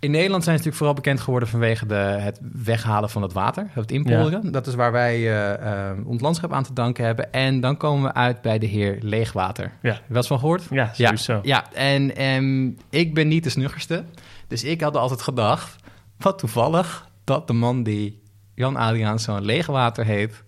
In 0.00 0.11
Nederland 0.11 0.45
zijn 0.45 0.59
ze 0.59 0.64
natuurlijk 0.64 0.76
vooral 0.76 0.95
bekend 0.95 1.21
geworden 1.21 1.49
vanwege 1.49 1.87
de, 1.87 1.95
het 1.95 2.40
weghalen 2.64 3.11
van 3.11 3.23
het 3.23 3.33
water, 3.33 3.71
het 3.73 3.90
inpolderen. 3.90 4.52
Dat 4.52 4.67
is 4.67 4.75
waar 4.75 4.93
wij 4.93 5.14
eh, 5.14 5.90
eh, 5.90 6.07
ons 6.07 6.21
landschap 6.21 6.52
aan 6.52 6.62
te 6.62 6.73
danken 6.73 7.05
hebben. 7.05 7.33
En 7.33 7.61
dan 7.61 7.76
komen 7.76 8.02
we 8.02 8.14
uit 8.14 8.43
bij 8.43 8.59
de 8.59 8.67
heer 8.67 8.99
Leegwater. 9.00 9.73
Ja. 9.83 10.00
Wel 10.07 10.17
eens 10.17 10.26
van 10.26 10.38
gehoord? 10.38 10.62
Ja, 10.71 10.90
sowieso. 10.93 11.40
Ja, 11.43 11.73
en 11.73 12.17
ehm, 12.17 12.71
ik 12.90 13.14
ben 13.14 13.28
niet 13.28 13.45
de 13.45 13.50
snuggerste. 13.50 14.05
Dus 14.47 14.64
ik 14.64 14.81
had 14.81 14.97
altijd 14.97 15.23
gedacht, 15.23 15.76
wat 16.17 16.38
toevallig, 16.38 17.09
dat 17.25 17.47
de 17.47 17.52
man 17.52 17.83
die 17.83 18.23
Jan 18.55 18.76
Adriaan 18.76 19.19
zo'n 19.19 19.45
Leegwater 19.45 20.05
heet, 20.05 20.43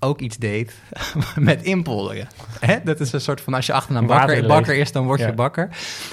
ook 0.00 0.20
iets 0.20 0.36
deed 0.36 0.74
met 1.36 1.62
inpolderen. 1.62 2.28
Hè? 2.60 2.76
Dat 2.84 3.00
is 3.00 3.12
een 3.12 3.20
soort 3.20 3.40
van, 3.40 3.54
als 3.54 3.66
je 3.66 3.72
achternaam 3.72 4.06
bakker, 4.06 4.46
bakker 4.46 4.74
is, 4.76 4.92
dan 4.92 5.04
word 5.04 5.20
je 5.20 5.26
Ja. 5.26 5.32
bakker. 5.32 5.68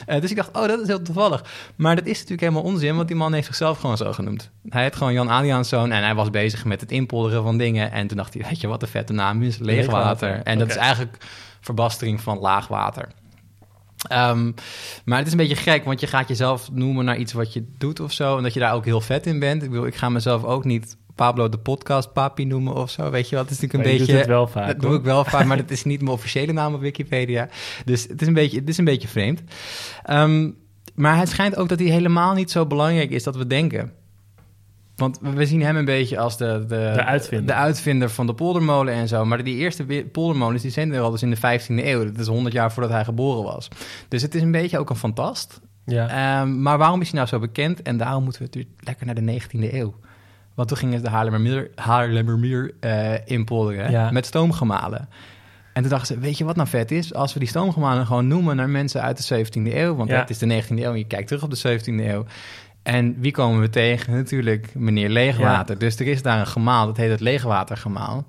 Eh, 0.06 0.22
dus 0.22 0.29
ik 0.29 0.36
dacht, 0.36 0.58
oh, 0.58 0.67
dat 0.67 0.79
is 0.79 0.88
heel 0.88 1.01
toevallig. 1.01 1.44
Maar 1.75 1.96
dat 1.96 2.06
is 2.06 2.13
natuurlijk 2.13 2.41
helemaal 2.41 2.62
onzin, 2.72 2.96
want 2.96 3.08
die 3.08 3.17
man 3.17 3.34
heeft 3.34 3.46
zichzelf 3.46 3.79
gewoon 3.79 3.98
zo 3.98 4.13
genoemd. 4.13 4.50
Hij 4.70 4.84
heet 4.84 4.96
gewoon 4.96 5.13
Jan 5.13 5.27
Adriaanszoon 5.29 5.91
en 5.91 6.03
hij 6.03 6.15
was 6.15 6.29
bezig 6.29 6.65
met 6.65 6.82
het 6.82 6.91
inpolderen 6.91 7.44
van 7.44 7.58
dingen. 7.58 7.91
En 7.91 8.08
toen 8.08 8.17
dacht 8.17 8.34
hij, 8.34 8.44
weet 8.50 8.62
je 8.62 8.67
wat 8.67 8.82
een 8.82 8.88
vette 8.88 9.13
naam 9.13 9.44
is? 9.44 9.58
Leegwater. 9.58 10.27
Leegwater, 10.27 10.41
En 10.44 10.60
dat 10.60 10.70
is 10.70 10.75
eigenlijk 10.75 11.17
verbastering 11.62 12.22
van 12.22 12.39
laagwater. 12.39 13.08
Ehm, 14.08 14.51
maar 15.06 15.17
het 15.17 15.25
is 15.27 15.32
een 15.34 15.38
beetje 15.39 15.56
gek, 15.56 15.86
want 15.86 16.00
je 16.00 16.08
gaat 16.08 16.27
jezelf 16.27 16.72
noemen 16.72 17.06
naar 17.06 17.17
iets 17.17 17.34
wat 17.34 17.53
je 17.53 17.65
doet 17.77 18.00
of 18.00 18.12
zo. 18.12 18.38
En 18.38 18.44
dat 18.44 18.53
je 18.53 18.60
daar 18.60 18.74
ook 18.74 18.86
heel 18.86 19.01
vet 19.01 19.25
in 19.25 19.39
bent. 19.39 19.63
Ik 19.63 19.70
bedoel, 19.70 19.86
ik 19.86 19.96
ga 19.96 20.10
mezelf 20.10 20.44
ook 20.44 20.63
niet 20.63 20.98
Pablo 21.17 21.50
de 21.50 21.57
podcast 21.57 22.13
papi 22.13 22.45
noemen 22.45 22.74
of 22.74 22.89
zo. 22.89 23.09
Weet 23.09 23.29
je 23.29 23.36
wat? 23.36 23.45
Het 23.45 23.53
is 23.53 23.59
natuurlijk 23.62 23.89
Maar 23.89 24.00
een 24.00 24.05
je 24.07 24.13
beetje... 24.13 24.29
wel 24.29 24.47
vaak. 24.47 24.67
Dat 24.67 24.79
doe 24.79 24.95
ik 24.95 25.03
wel 25.03 25.24
vaak, 25.25 25.45
maar 25.45 25.57
dat 25.67 25.71
is 25.71 25.83
niet 25.83 26.01
mijn 26.01 26.13
officiële 26.13 26.51
naam 26.51 26.74
op 26.74 26.81
Wikipedia. 26.81 27.50
Dus 27.86 28.07
het 28.07 28.21
is 28.21 28.27
een 28.27 28.33
beetje, 28.33 28.59
het 28.59 28.69
is 28.69 28.77
een 28.77 28.86
beetje 28.86 29.07
vreemd. 29.07 29.41
Ehm, 30.03 30.50
maar 30.95 31.17
het 31.17 31.29
schijnt 31.29 31.55
ook 31.55 31.69
dat 31.69 31.79
hij 31.79 31.88
helemaal 31.88 32.33
niet 32.33 32.51
zo 32.51 32.65
belangrijk 32.65 33.09
is 33.09 33.24
dat 33.24 33.36
we 33.36 33.47
denken. 33.47 33.91
Want 34.95 35.19
we 35.21 35.45
zien 35.45 35.62
hem 35.62 35.75
een 35.75 35.86
beetje 35.86 36.19
als 36.19 36.38
de, 36.38 36.59
de, 36.67 36.91
De 36.95 37.03
uitvinder. 37.05 37.47
de 37.47 37.53
uitvinder 37.62 38.09
van 38.09 38.27
de 38.27 38.33
poldermolen 38.33 38.93
en 38.93 39.07
zo. 39.07 39.25
Maar 39.25 39.43
die 39.43 39.55
eerste 39.55 39.86
poldermolens 40.12 40.62
die 40.62 40.71
zijn 40.71 40.93
er 40.93 41.01
al 41.01 41.12
dus 41.12 41.21
in 41.24 41.29
de 41.29 41.38
15e 41.38 41.86
eeuw. 41.86 42.03
Dat 42.05 42.19
is 42.19 42.27
100 42.27 42.53
jaar 42.55 42.71
voordat 42.71 42.91
hij 42.91 43.03
geboren 43.03 43.43
was. 43.43 43.67
Dus 44.07 44.21
het 44.21 44.36
is 44.36 44.41
een 44.41 44.51
beetje 44.51 44.79
ook 44.79 44.89
een 44.89 44.95
fantast. 44.95 45.62
Ja. 45.86 46.07
Ehm, 46.41 46.62
maar 46.62 46.77
waarom 46.77 47.01
is 47.01 47.07
hij 47.07 47.15
nou 47.15 47.27
zo 47.29 47.39
bekend? 47.39 47.81
En 47.81 47.97
daarom 47.97 48.24
moeten 48.24 48.41
we 48.41 48.47
natuurlijk 48.47 48.83
lekker 48.83 49.05
naar 49.05 49.15
de 49.15 49.21
19e 49.21 49.74
eeuw. 49.74 49.93
Want 50.57 50.67
toen 50.69 50.77
gingen 50.77 50.97
ze 50.97 51.03
de 51.03 51.09
Haarlemmermeer, 51.09 51.69
Haarlemmermeer 51.75 52.73
eh 52.79 53.13
inpolderen 53.25 53.91
Ja. 53.91 54.11
met 54.11 54.25
stoomgemalen. 54.25 55.09
En 55.73 55.81
toen 55.81 55.91
dachten 55.91 56.15
ze, 56.15 56.21
weet 56.21 56.37
je 56.37 56.43
wat 56.45 56.55
nou 56.55 56.67
vet 56.67 56.91
is? 56.91 57.13
Als 57.13 57.33
we 57.33 57.39
die 57.39 57.47
stoomgemalen 57.47 58.05
gewoon 58.05 58.27
noemen 58.27 58.55
naar 58.55 58.69
mensen 58.69 59.01
uit 59.01 59.17
de 59.17 59.23
17e 59.45 59.75
eeuw. 59.75 59.95
Want 59.95 60.09
Ja. 60.09 60.19
het 60.19 60.29
is 60.29 60.37
de 60.37 60.45
19e 60.45 60.83
eeuw 60.83 60.91
en 60.91 60.97
je 60.97 61.07
kijkt 61.07 61.27
terug 61.27 61.43
op 61.43 61.49
de 61.49 61.57
17e 61.57 62.05
eeuw. 62.09 62.25
En 62.83 63.15
wie 63.19 63.31
komen 63.31 63.61
we 63.61 63.69
tegen? 63.69 64.13
Natuurlijk 64.15 64.75
meneer 64.75 65.09
Leegwater. 65.09 65.77
Dus 65.77 65.99
er 65.99 66.07
is 66.07 66.21
daar 66.21 66.39
een 66.39 66.47
gemaal, 66.47 66.85
dat 66.85 66.97
heet 66.97 67.09
het 67.09 67.19
Leegwatergemaal. 67.19 68.27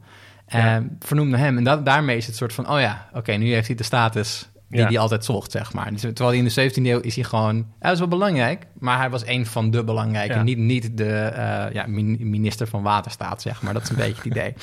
Ja. 0.48 0.76
Eh, 0.76 0.82
vernoemd 0.98 1.30
naar 1.30 1.38
hem. 1.40 1.56
En 1.56 1.64
dat, 1.64 1.84
daarmee 1.86 2.16
is 2.16 2.26
het 2.26 2.36
soort 2.36 2.52
van, 2.52 2.70
oh 2.70 2.80
ja, 2.80 3.08
oké, 3.12 3.32
nu 3.32 3.52
heeft 3.52 3.66
hij 3.66 3.76
de 3.76 3.82
status 3.82 4.48
die 4.68 4.80
Ja. 4.80 4.86
hij 4.86 4.98
altijd 4.98 5.24
zocht, 5.24 5.50
zeg 5.50 5.72
maar. 5.72 5.90
Dus, 5.90 6.00
terwijl 6.00 6.28
hij 6.28 6.38
in 6.38 6.44
de 6.44 6.50
17e 6.50 6.86
eeuw 6.86 7.00
is 7.00 7.14
hij 7.14 7.24
gewoon... 7.24 7.66
Hij 7.78 7.90
was 7.90 7.98
wel 7.98 8.08
belangrijk, 8.08 8.66
maar 8.78 8.98
hij 8.98 9.10
was 9.10 9.26
een 9.26 9.46
van 9.46 9.70
de 9.70 9.84
belangrijke. 9.84 10.34
Ja. 10.34 10.42
Niet, 10.42 10.58
niet 10.58 10.96
de 10.96 11.12
eh, 11.14 11.72
ja, 11.72 11.86
min- 11.86 12.16
minister 12.20 12.66
van 12.66 12.82
Waterstaat, 12.82 13.42
zeg 13.42 13.62
maar. 13.62 13.72
Dat 13.72 13.82
is 13.82 13.88
een 13.88 13.96
beetje 13.96 14.14
het 14.14 14.24
idee. 14.36 14.54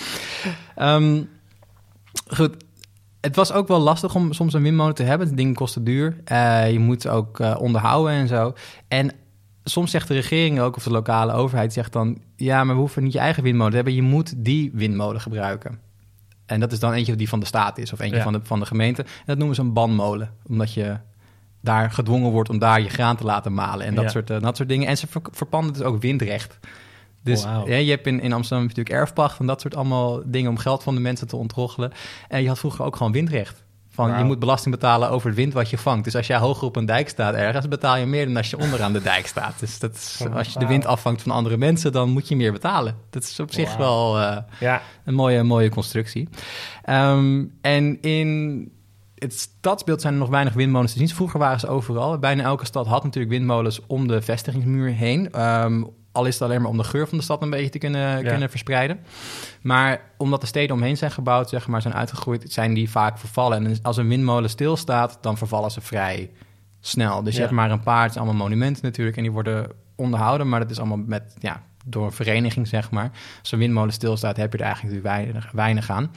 Ehm, 0.76 1.22
goed, 2.28 2.56
het 3.22 3.36
was 3.36 3.52
ook 3.52 3.68
wel 3.68 3.80
lastig 3.80 4.16
om 4.16 4.34
soms 4.34 4.54
een 4.54 4.62
windmolen 4.64 4.96
te 4.96 5.04
hebben. 5.04 5.28
Het 5.28 5.38
ding 5.38 5.56
kostte 5.56 5.84
duur. 5.84 6.18
Eh, 6.26 6.72
je 6.72 6.80
moet 6.80 7.08
ook 7.08 7.40
eh, 7.40 7.56
onderhouden 7.60 8.14
en 8.14 8.28
zo. 8.28 8.54
En 8.88 9.12
soms 9.64 9.92
zegt 9.92 10.08
de 10.08 10.14
regering 10.14 10.60
ook, 10.60 10.76
of 10.76 10.84
de 10.84 10.90
lokale 10.92 11.34
overheid 11.34 11.74
zegt 11.74 11.94
dan... 11.94 12.18
ja, 12.36 12.64
maar 12.64 12.76
we 12.76 12.80
hoeven 12.82 13.04
niet 13.04 13.14
je 13.14 13.20
eigen 13.20 13.44
windmolen 13.44 13.70
te 13.72 13.76
hebben. 13.76 13.96
Je 13.96 14.02
moet 14.02 14.34
die 14.38 14.72
windmolen 14.74 15.22
gebruiken. 15.22 15.80
En 16.46 16.60
dat 16.60 16.72
is 16.72 16.80
dan 16.80 16.94
eentje 16.94 17.16
die 17.16 17.30
van 17.30 17.40
de 17.40 17.46
staat 17.46 17.78
is 17.78 17.94
of 17.94 18.00
eentje 18.00 18.18
Ja. 18.18 18.24
van, 18.24 18.34
de, 18.34 18.40
van 18.44 18.60
de 18.60 18.66
gemeente. 18.66 19.02
En 19.02 19.10
dat 19.26 19.38
noemen 19.38 19.56
ze 19.56 19.62
een 19.62 19.74
banmolen, 19.74 20.34
omdat 20.48 20.74
je 20.74 20.98
daar 21.62 21.92
gedwongen 21.92 22.32
wordt 22.32 22.50
om 22.50 22.60
daar 22.60 22.82
je 22.82 22.90
graan 22.90 23.16
te 23.16 23.24
laten 23.24 23.54
malen 23.54 23.86
en 23.86 23.96
dat, 23.96 24.04
Ja. 24.04 24.10
soort, 24.10 24.30
eh, 24.30 24.42
dat 24.42 24.58
soort 24.58 24.70
dingen. 24.70 24.88
En 24.88 24.98
ze 24.98 25.08
ver- 25.08 25.22
verpanden 25.32 25.74
dus 25.74 25.82
ook 25.82 26.02
windrecht. 26.02 26.60
Dus 27.24 27.44
ja, 27.44 27.66
je 27.76 27.90
hebt 27.90 28.08
in, 28.08 28.20
in 28.22 28.34
Amsterdam 28.34 28.68
natuurlijk 28.68 28.96
erfpacht 28.96 29.40
en 29.40 29.46
dat 29.46 29.62
soort 29.62 29.76
allemaal 29.76 30.22
dingen 30.26 30.50
om 30.50 30.58
geld 30.58 30.84
van 30.84 30.96
de 30.96 31.02
mensen 31.02 31.28
te 31.28 31.36
ontroggelen. 31.36 31.92
En 32.28 32.42
je 32.42 32.48
had 32.48 32.60
vroeger 32.60 32.86
ook 32.86 32.96
gewoon 32.96 33.12
windrecht. 33.12 33.64
Van 33.96 34.08
je 34.08 34.14
Wauw. 34.14 34.26
moet 34.26 34.40
belasting 34.40 34.76
betalen 34.76 35.10
over 35.10 35.28
het 35.28 35.38
wind 35.38 35.54
wat 35.54 35.70
je 35.70 35.78
vangt. 35.78 36.04
Dus 36.04 36.16
als 36.16 36.28
jij 36.28 36.38
hoger 36.38 36.68
op 36.68 36.76
een 36.76 36.86
dijk 36.86 37.10
staat 37.10 37.34
ergens, 37.34 37.68
betaal 37.68 37.98
je 37.98 38.06
meer 38.06 38.26
dan 38.26 38.38
als 38.38 38.50
je 38.50 38.58
onderaan 38.58 38.94
de 38.94 39.02
dijk 39.02 39.28
staat. 39.28 39.60
Dus 39.60 39.80
dat 39.80 39.94
is, 39.94 40.26
als 40.34 40.54
je 40.54 40.60
de 40.60 40.68
wind 40.68 40.86
afvangt 40.86 41.22
van 41.22 41.32
andere 41.32 41.58
mensen, 41.58 41.92
dan 41.92 42.10
moet 42.10 42.28
je 42.28 42.36
meer 42.36 42.52
betalen. 42.52 42.96
Dat 43.10 43.24
is 43.24 43.40
op 43.40 43.54
zich 43.54 43.76
wel. 43.78 44.20
eh, 44.20 44.38
ja. 44.60 44.82
een 45.06 45.14
mooie, 45.14 45.44
mooie 45.44 45.70
constructie. 45.70 46.30
Ehm, 46.84 47.44
en 47.62 48.02
in 48.02 48.72
het 49.16 49.34
stadsbeeld 49.40 50.02
zijn 50.02 50.14
er 50.14 50.20
nog 50.20 50.30
weinig 50.30 50.54
windmolens 50.54 50.92
te 50.92 50.98
zien. 50.98 51.10
Vroeger 51.10 51.40
waren 51.40 51.60
ze 51.60 51.68
overal. 51.68 52.20
Bijna 52.20 52.44
elke 52.44 52.66
stad 52.66 52.88
had 52.88 53.04
natuurlijk 53.04 53.34
windmolens 53.34 53.80
om 53.88 54.08
de 54.08 54.22
vestigingsmuur 54.22 54.90
heen. 54.92 55.32
Ehm, 55.32 55.84
al 56.16 56.26
is 56.26 56.34
het 56.34 56.44
alleen 56.44 56.62
maar 56.62 56.70
om 56.72 56.78
de 56.78 56.84
geur 56.84 57.08
van 57.08 57.18
de 57.18 57.24
stad 57.24 57.42
een 57.42 57.50
beetje 57.50 57.70
te 57.70 57.78
kunnen, 57.78 58.24
Ja. 58.24 58.30
kunnen 58.30 58.50
verspreiden. 58.50 59.00
Maar 59.62 60.02
omdat 60.18 60.42
de 60.42 60.48
steden 60.48 60.76
omheen 60.76 60.98
zijn 60.98 61.12
gebouwd, 61.12 61.50
zeg 61.50 61.68
maar, 61.68 61.82
zijn 61.82 61.94
uitgegroeid, 61.94 62.46
zijn 62.52 62.74
die 62.74 62.90
vaak 62.90 63.18
vervallen. 63.18 63.66
En 63.66 63.78
als 63.82 63.98
een 63.98 64.08
windmolen 64.08 64.50
stilstaat, 64.50 65.18
dan 65.22 65.38
vervallen 65.38 65.72
ze 65.72 65.82
vrij 65.82 66.32
snel. 66.80 67.24
Dus 67.24 67.34
je 67.34 67.40
Ja. 67.40 67.46
hebt 67.46 67.58
maar 67.58 67.72
een 67.72 67.84
paar, 67.84 68.04
het 68.04 68.14
zijn 68.14 68.26
allemaal 68.26 68.44
monumenten 68.48 68.84
natuurlijk, 68.84 69.18
en 69.18 69.24
die 69.24 69.32
worden 69.32 69.72
onderhouden. 69.96 70.50
Maar 70.50 70.60
dat 70.60 70.70
is 70.70 70.78
allemaal 70.80 71.04
met, 71.06 71.36
ja, 71.40 71.62
door 71.88 72.06
een 72.06 72.12
vereniging, 72.12 72.68
zeg 72.68 72.92
maar. 72.92 73.12
Als 73.40 73.52
een 73.52 73.60
windmolen 73.60 73.94
stilstaat, 73.94 74.38
heb 74.38 74.52
je 74.52 74.58
er 74.58 74.66
eigenlijk 74.66 75.04
weinig, 75.04 75.52
weinig 75.52 75.90
aan. 75.90 76.12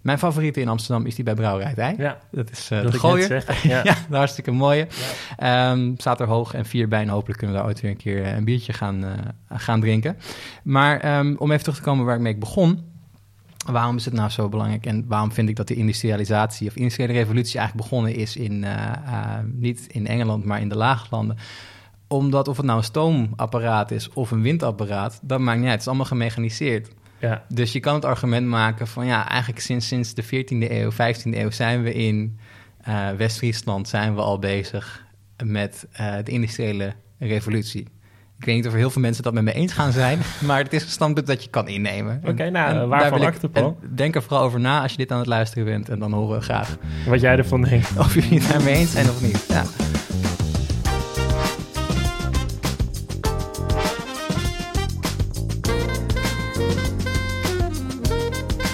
Mijn 0.00 0.18
favoriete 0.18 0.60
in 0.60 0.68
Amsterdam 0.68 1.06
is 1.06 1.14
die 1.14 1.24
bij 1.24 1.34
Brouwerij 1.34 1.94
ja. 1.98 2.18
Dat 2.30 2.50
is 2.50 2.68
Dat 2.68 2.92
de 2.92 2.98
gooier. 2.98 3.44
Ja. 3.62 3.80
Ja, 3.84 3.96
hartstikke 4.10 4.50
mooie. 4.50 4.86
Ehm, 5.36 5.92
staat 5.96 6.20
er 6.20 6.26
hoog 6.26 6.54
en 6.54 6.64
vier 6.64 6.88
bij. 6.88 7.00
En 7.00 7.08
hopelijk 7.08 7.38
kunnen 7.38 7.56
we 7.56 7.62
daar 7.62 7.70
ooit 7.70 7.80
weer 7.80 7.90
een 7.90 7.96
keer 7.96 8.24
eh, 8.24 8.36
een 8.36 8.44
biertje 8.44 8.72
gaan, 8.72 9.04
eh, 9.04 9.10
gaan 9.48 9.80
drinken. 9.80 10.16
Maar 10.62 11.00
ehm, 11.00 11.34
om 11.38 11.50
even 11.50 11.62
terug 11.62 11.78
te 11.78 11.84
komen 11.84 12.04
waar 12.04 12.16
ik 12.16 12.20
mee 12.20 12.36
begon. 12.36 12.92
Waarom 13.66 13.96
is 13.96 14.04
het 14.04 14.14
nou 14.14 14.30
zo 14.30 14.48
belangrijk? 14.48 14.86
En 14.86 15.04
waarom 15.08 15.32
vind 15.32 15.48
ik 15.48 15.56
dat 15.56 15.68
de 15.68 15.74
industrialisatie 15.74 16.68
of 16.68 16.76
industriële 16.76 17.12
revolutie 17.12 17.58
eigenlijk 17.58 17.88
begonnen 17.88 18.14
is 18.14 18.36
in, 18.36 18.66
niet 19.52 19.86
in 19.86 20.06
Engeland, 20.06 20.44
maar 20.44 20.60
in 20.60 20.68
de 20.68 20.76
laaglanden? 20.76 21.36
Omdat 22.08 22.48
of 22.48 22.56
het 22.56 22.66
nou 22.66 22.78
een 22.78 22.84
stoomapparaat 22.84 23.90
is 23.90 24.08
of 24.08 24.30
een 24.30 24.42
windapparaat, 24.42 25.20
dat 25.22 25.40
maakt 25.40 25.56
niet 25.58 25.64
uit. 25.64 25.72
Het 25.72 25.80
is 25.80 25.88
allemaal 25.88 26.06
gemechaniseerd. 26.06 26.90
Ja. 27.18 27.44
Dus 27.48 27.72
je 27.72 27.80
kan 27.80 27.94
het 27.94 28.04
argument 28.04 28.46
maken 28.46 28.86
van 28.86 29.06
ja, 29.06 29.28
eigenlijk 29.28 29.60
sinds, 29.60 29.88
sinds 29.88 30.14
de 30.14 30.24
14e 30.24 30.70
eeuw, 30.70 30.90
15e 30.92 31.30
eeuw 31.30 31.50
zijn 31.50 31.82
we 31.82 31.94
in 31.94 32.38
eh, 32.80 33.10
West-Friesland 33.10 33.88
zijn 33.88 34.14
we 34.14 34.20
al 34.20 34.38
bezig 34.38 35.04
met 35.44 35.86
eh, 35.92 36.14
de 36.24 36.30
industriële 36.30 36.92
revolutie. 37.18 37.88
Ik 38.38 38.44
weet 38.44 38.54
niet 38.54 38.66
of 38.66 38.72
er 38.72 38.78
heel 38.78 38.90
veel 38.90 39.02
mensen 39.02 39.22
dat 39.22 39.32
met 39.32 39.44
me 39.44 39.52
eens 39.52 39.72
gaan 39.72 39.92
zijn, 39.92 40.18
maar 40.46 40.62
het 40.62 40.72
is 40.72 40.82
een 40.82 40.88
standpunt 40.88 41.26
dat 41.26 41.44
je 41.44 41.50
kan 41.50 41.68
innemen. 41.68 42.20
Oké, 42.26 42.50
nou, 42.50 42.68
eh, 42.68 42.74
daar 42.74 42.88
waarvan 42.88 43.20
achterpal? 43.20 43.78
en 43.82 43.94
Denk 43.94 44.14
er 44.14 44.22
vooral 44.22 44.42
over 44.42 44.60
na 44.60 44.82
als 44.82 44.90
je 44.90 44.96
dit 44.96 45.12
aan 45.12 45.18
het 45.18 45.26
luisteren 45.26 45.64
bent 45.64 45.88
en 45.88 45.98
dan 45.98 46.12
horen 46.12 46.38
we 46.38 46.44
graag 46.44 46.76
Wat 47.06 47.20
jij 47.20 47.36
ervan 47.36 47.62
denkt. 47.62 47.96
of 47.98 48.14
jullie 48.14 48.38
het 48.38 48.48
daarmee 48.48 48.74
eens 48.74 48.92
zijn 48.92 49.08
of 49.08 49.22
niet. 49.22 49.46
Ja. 49.48 49.64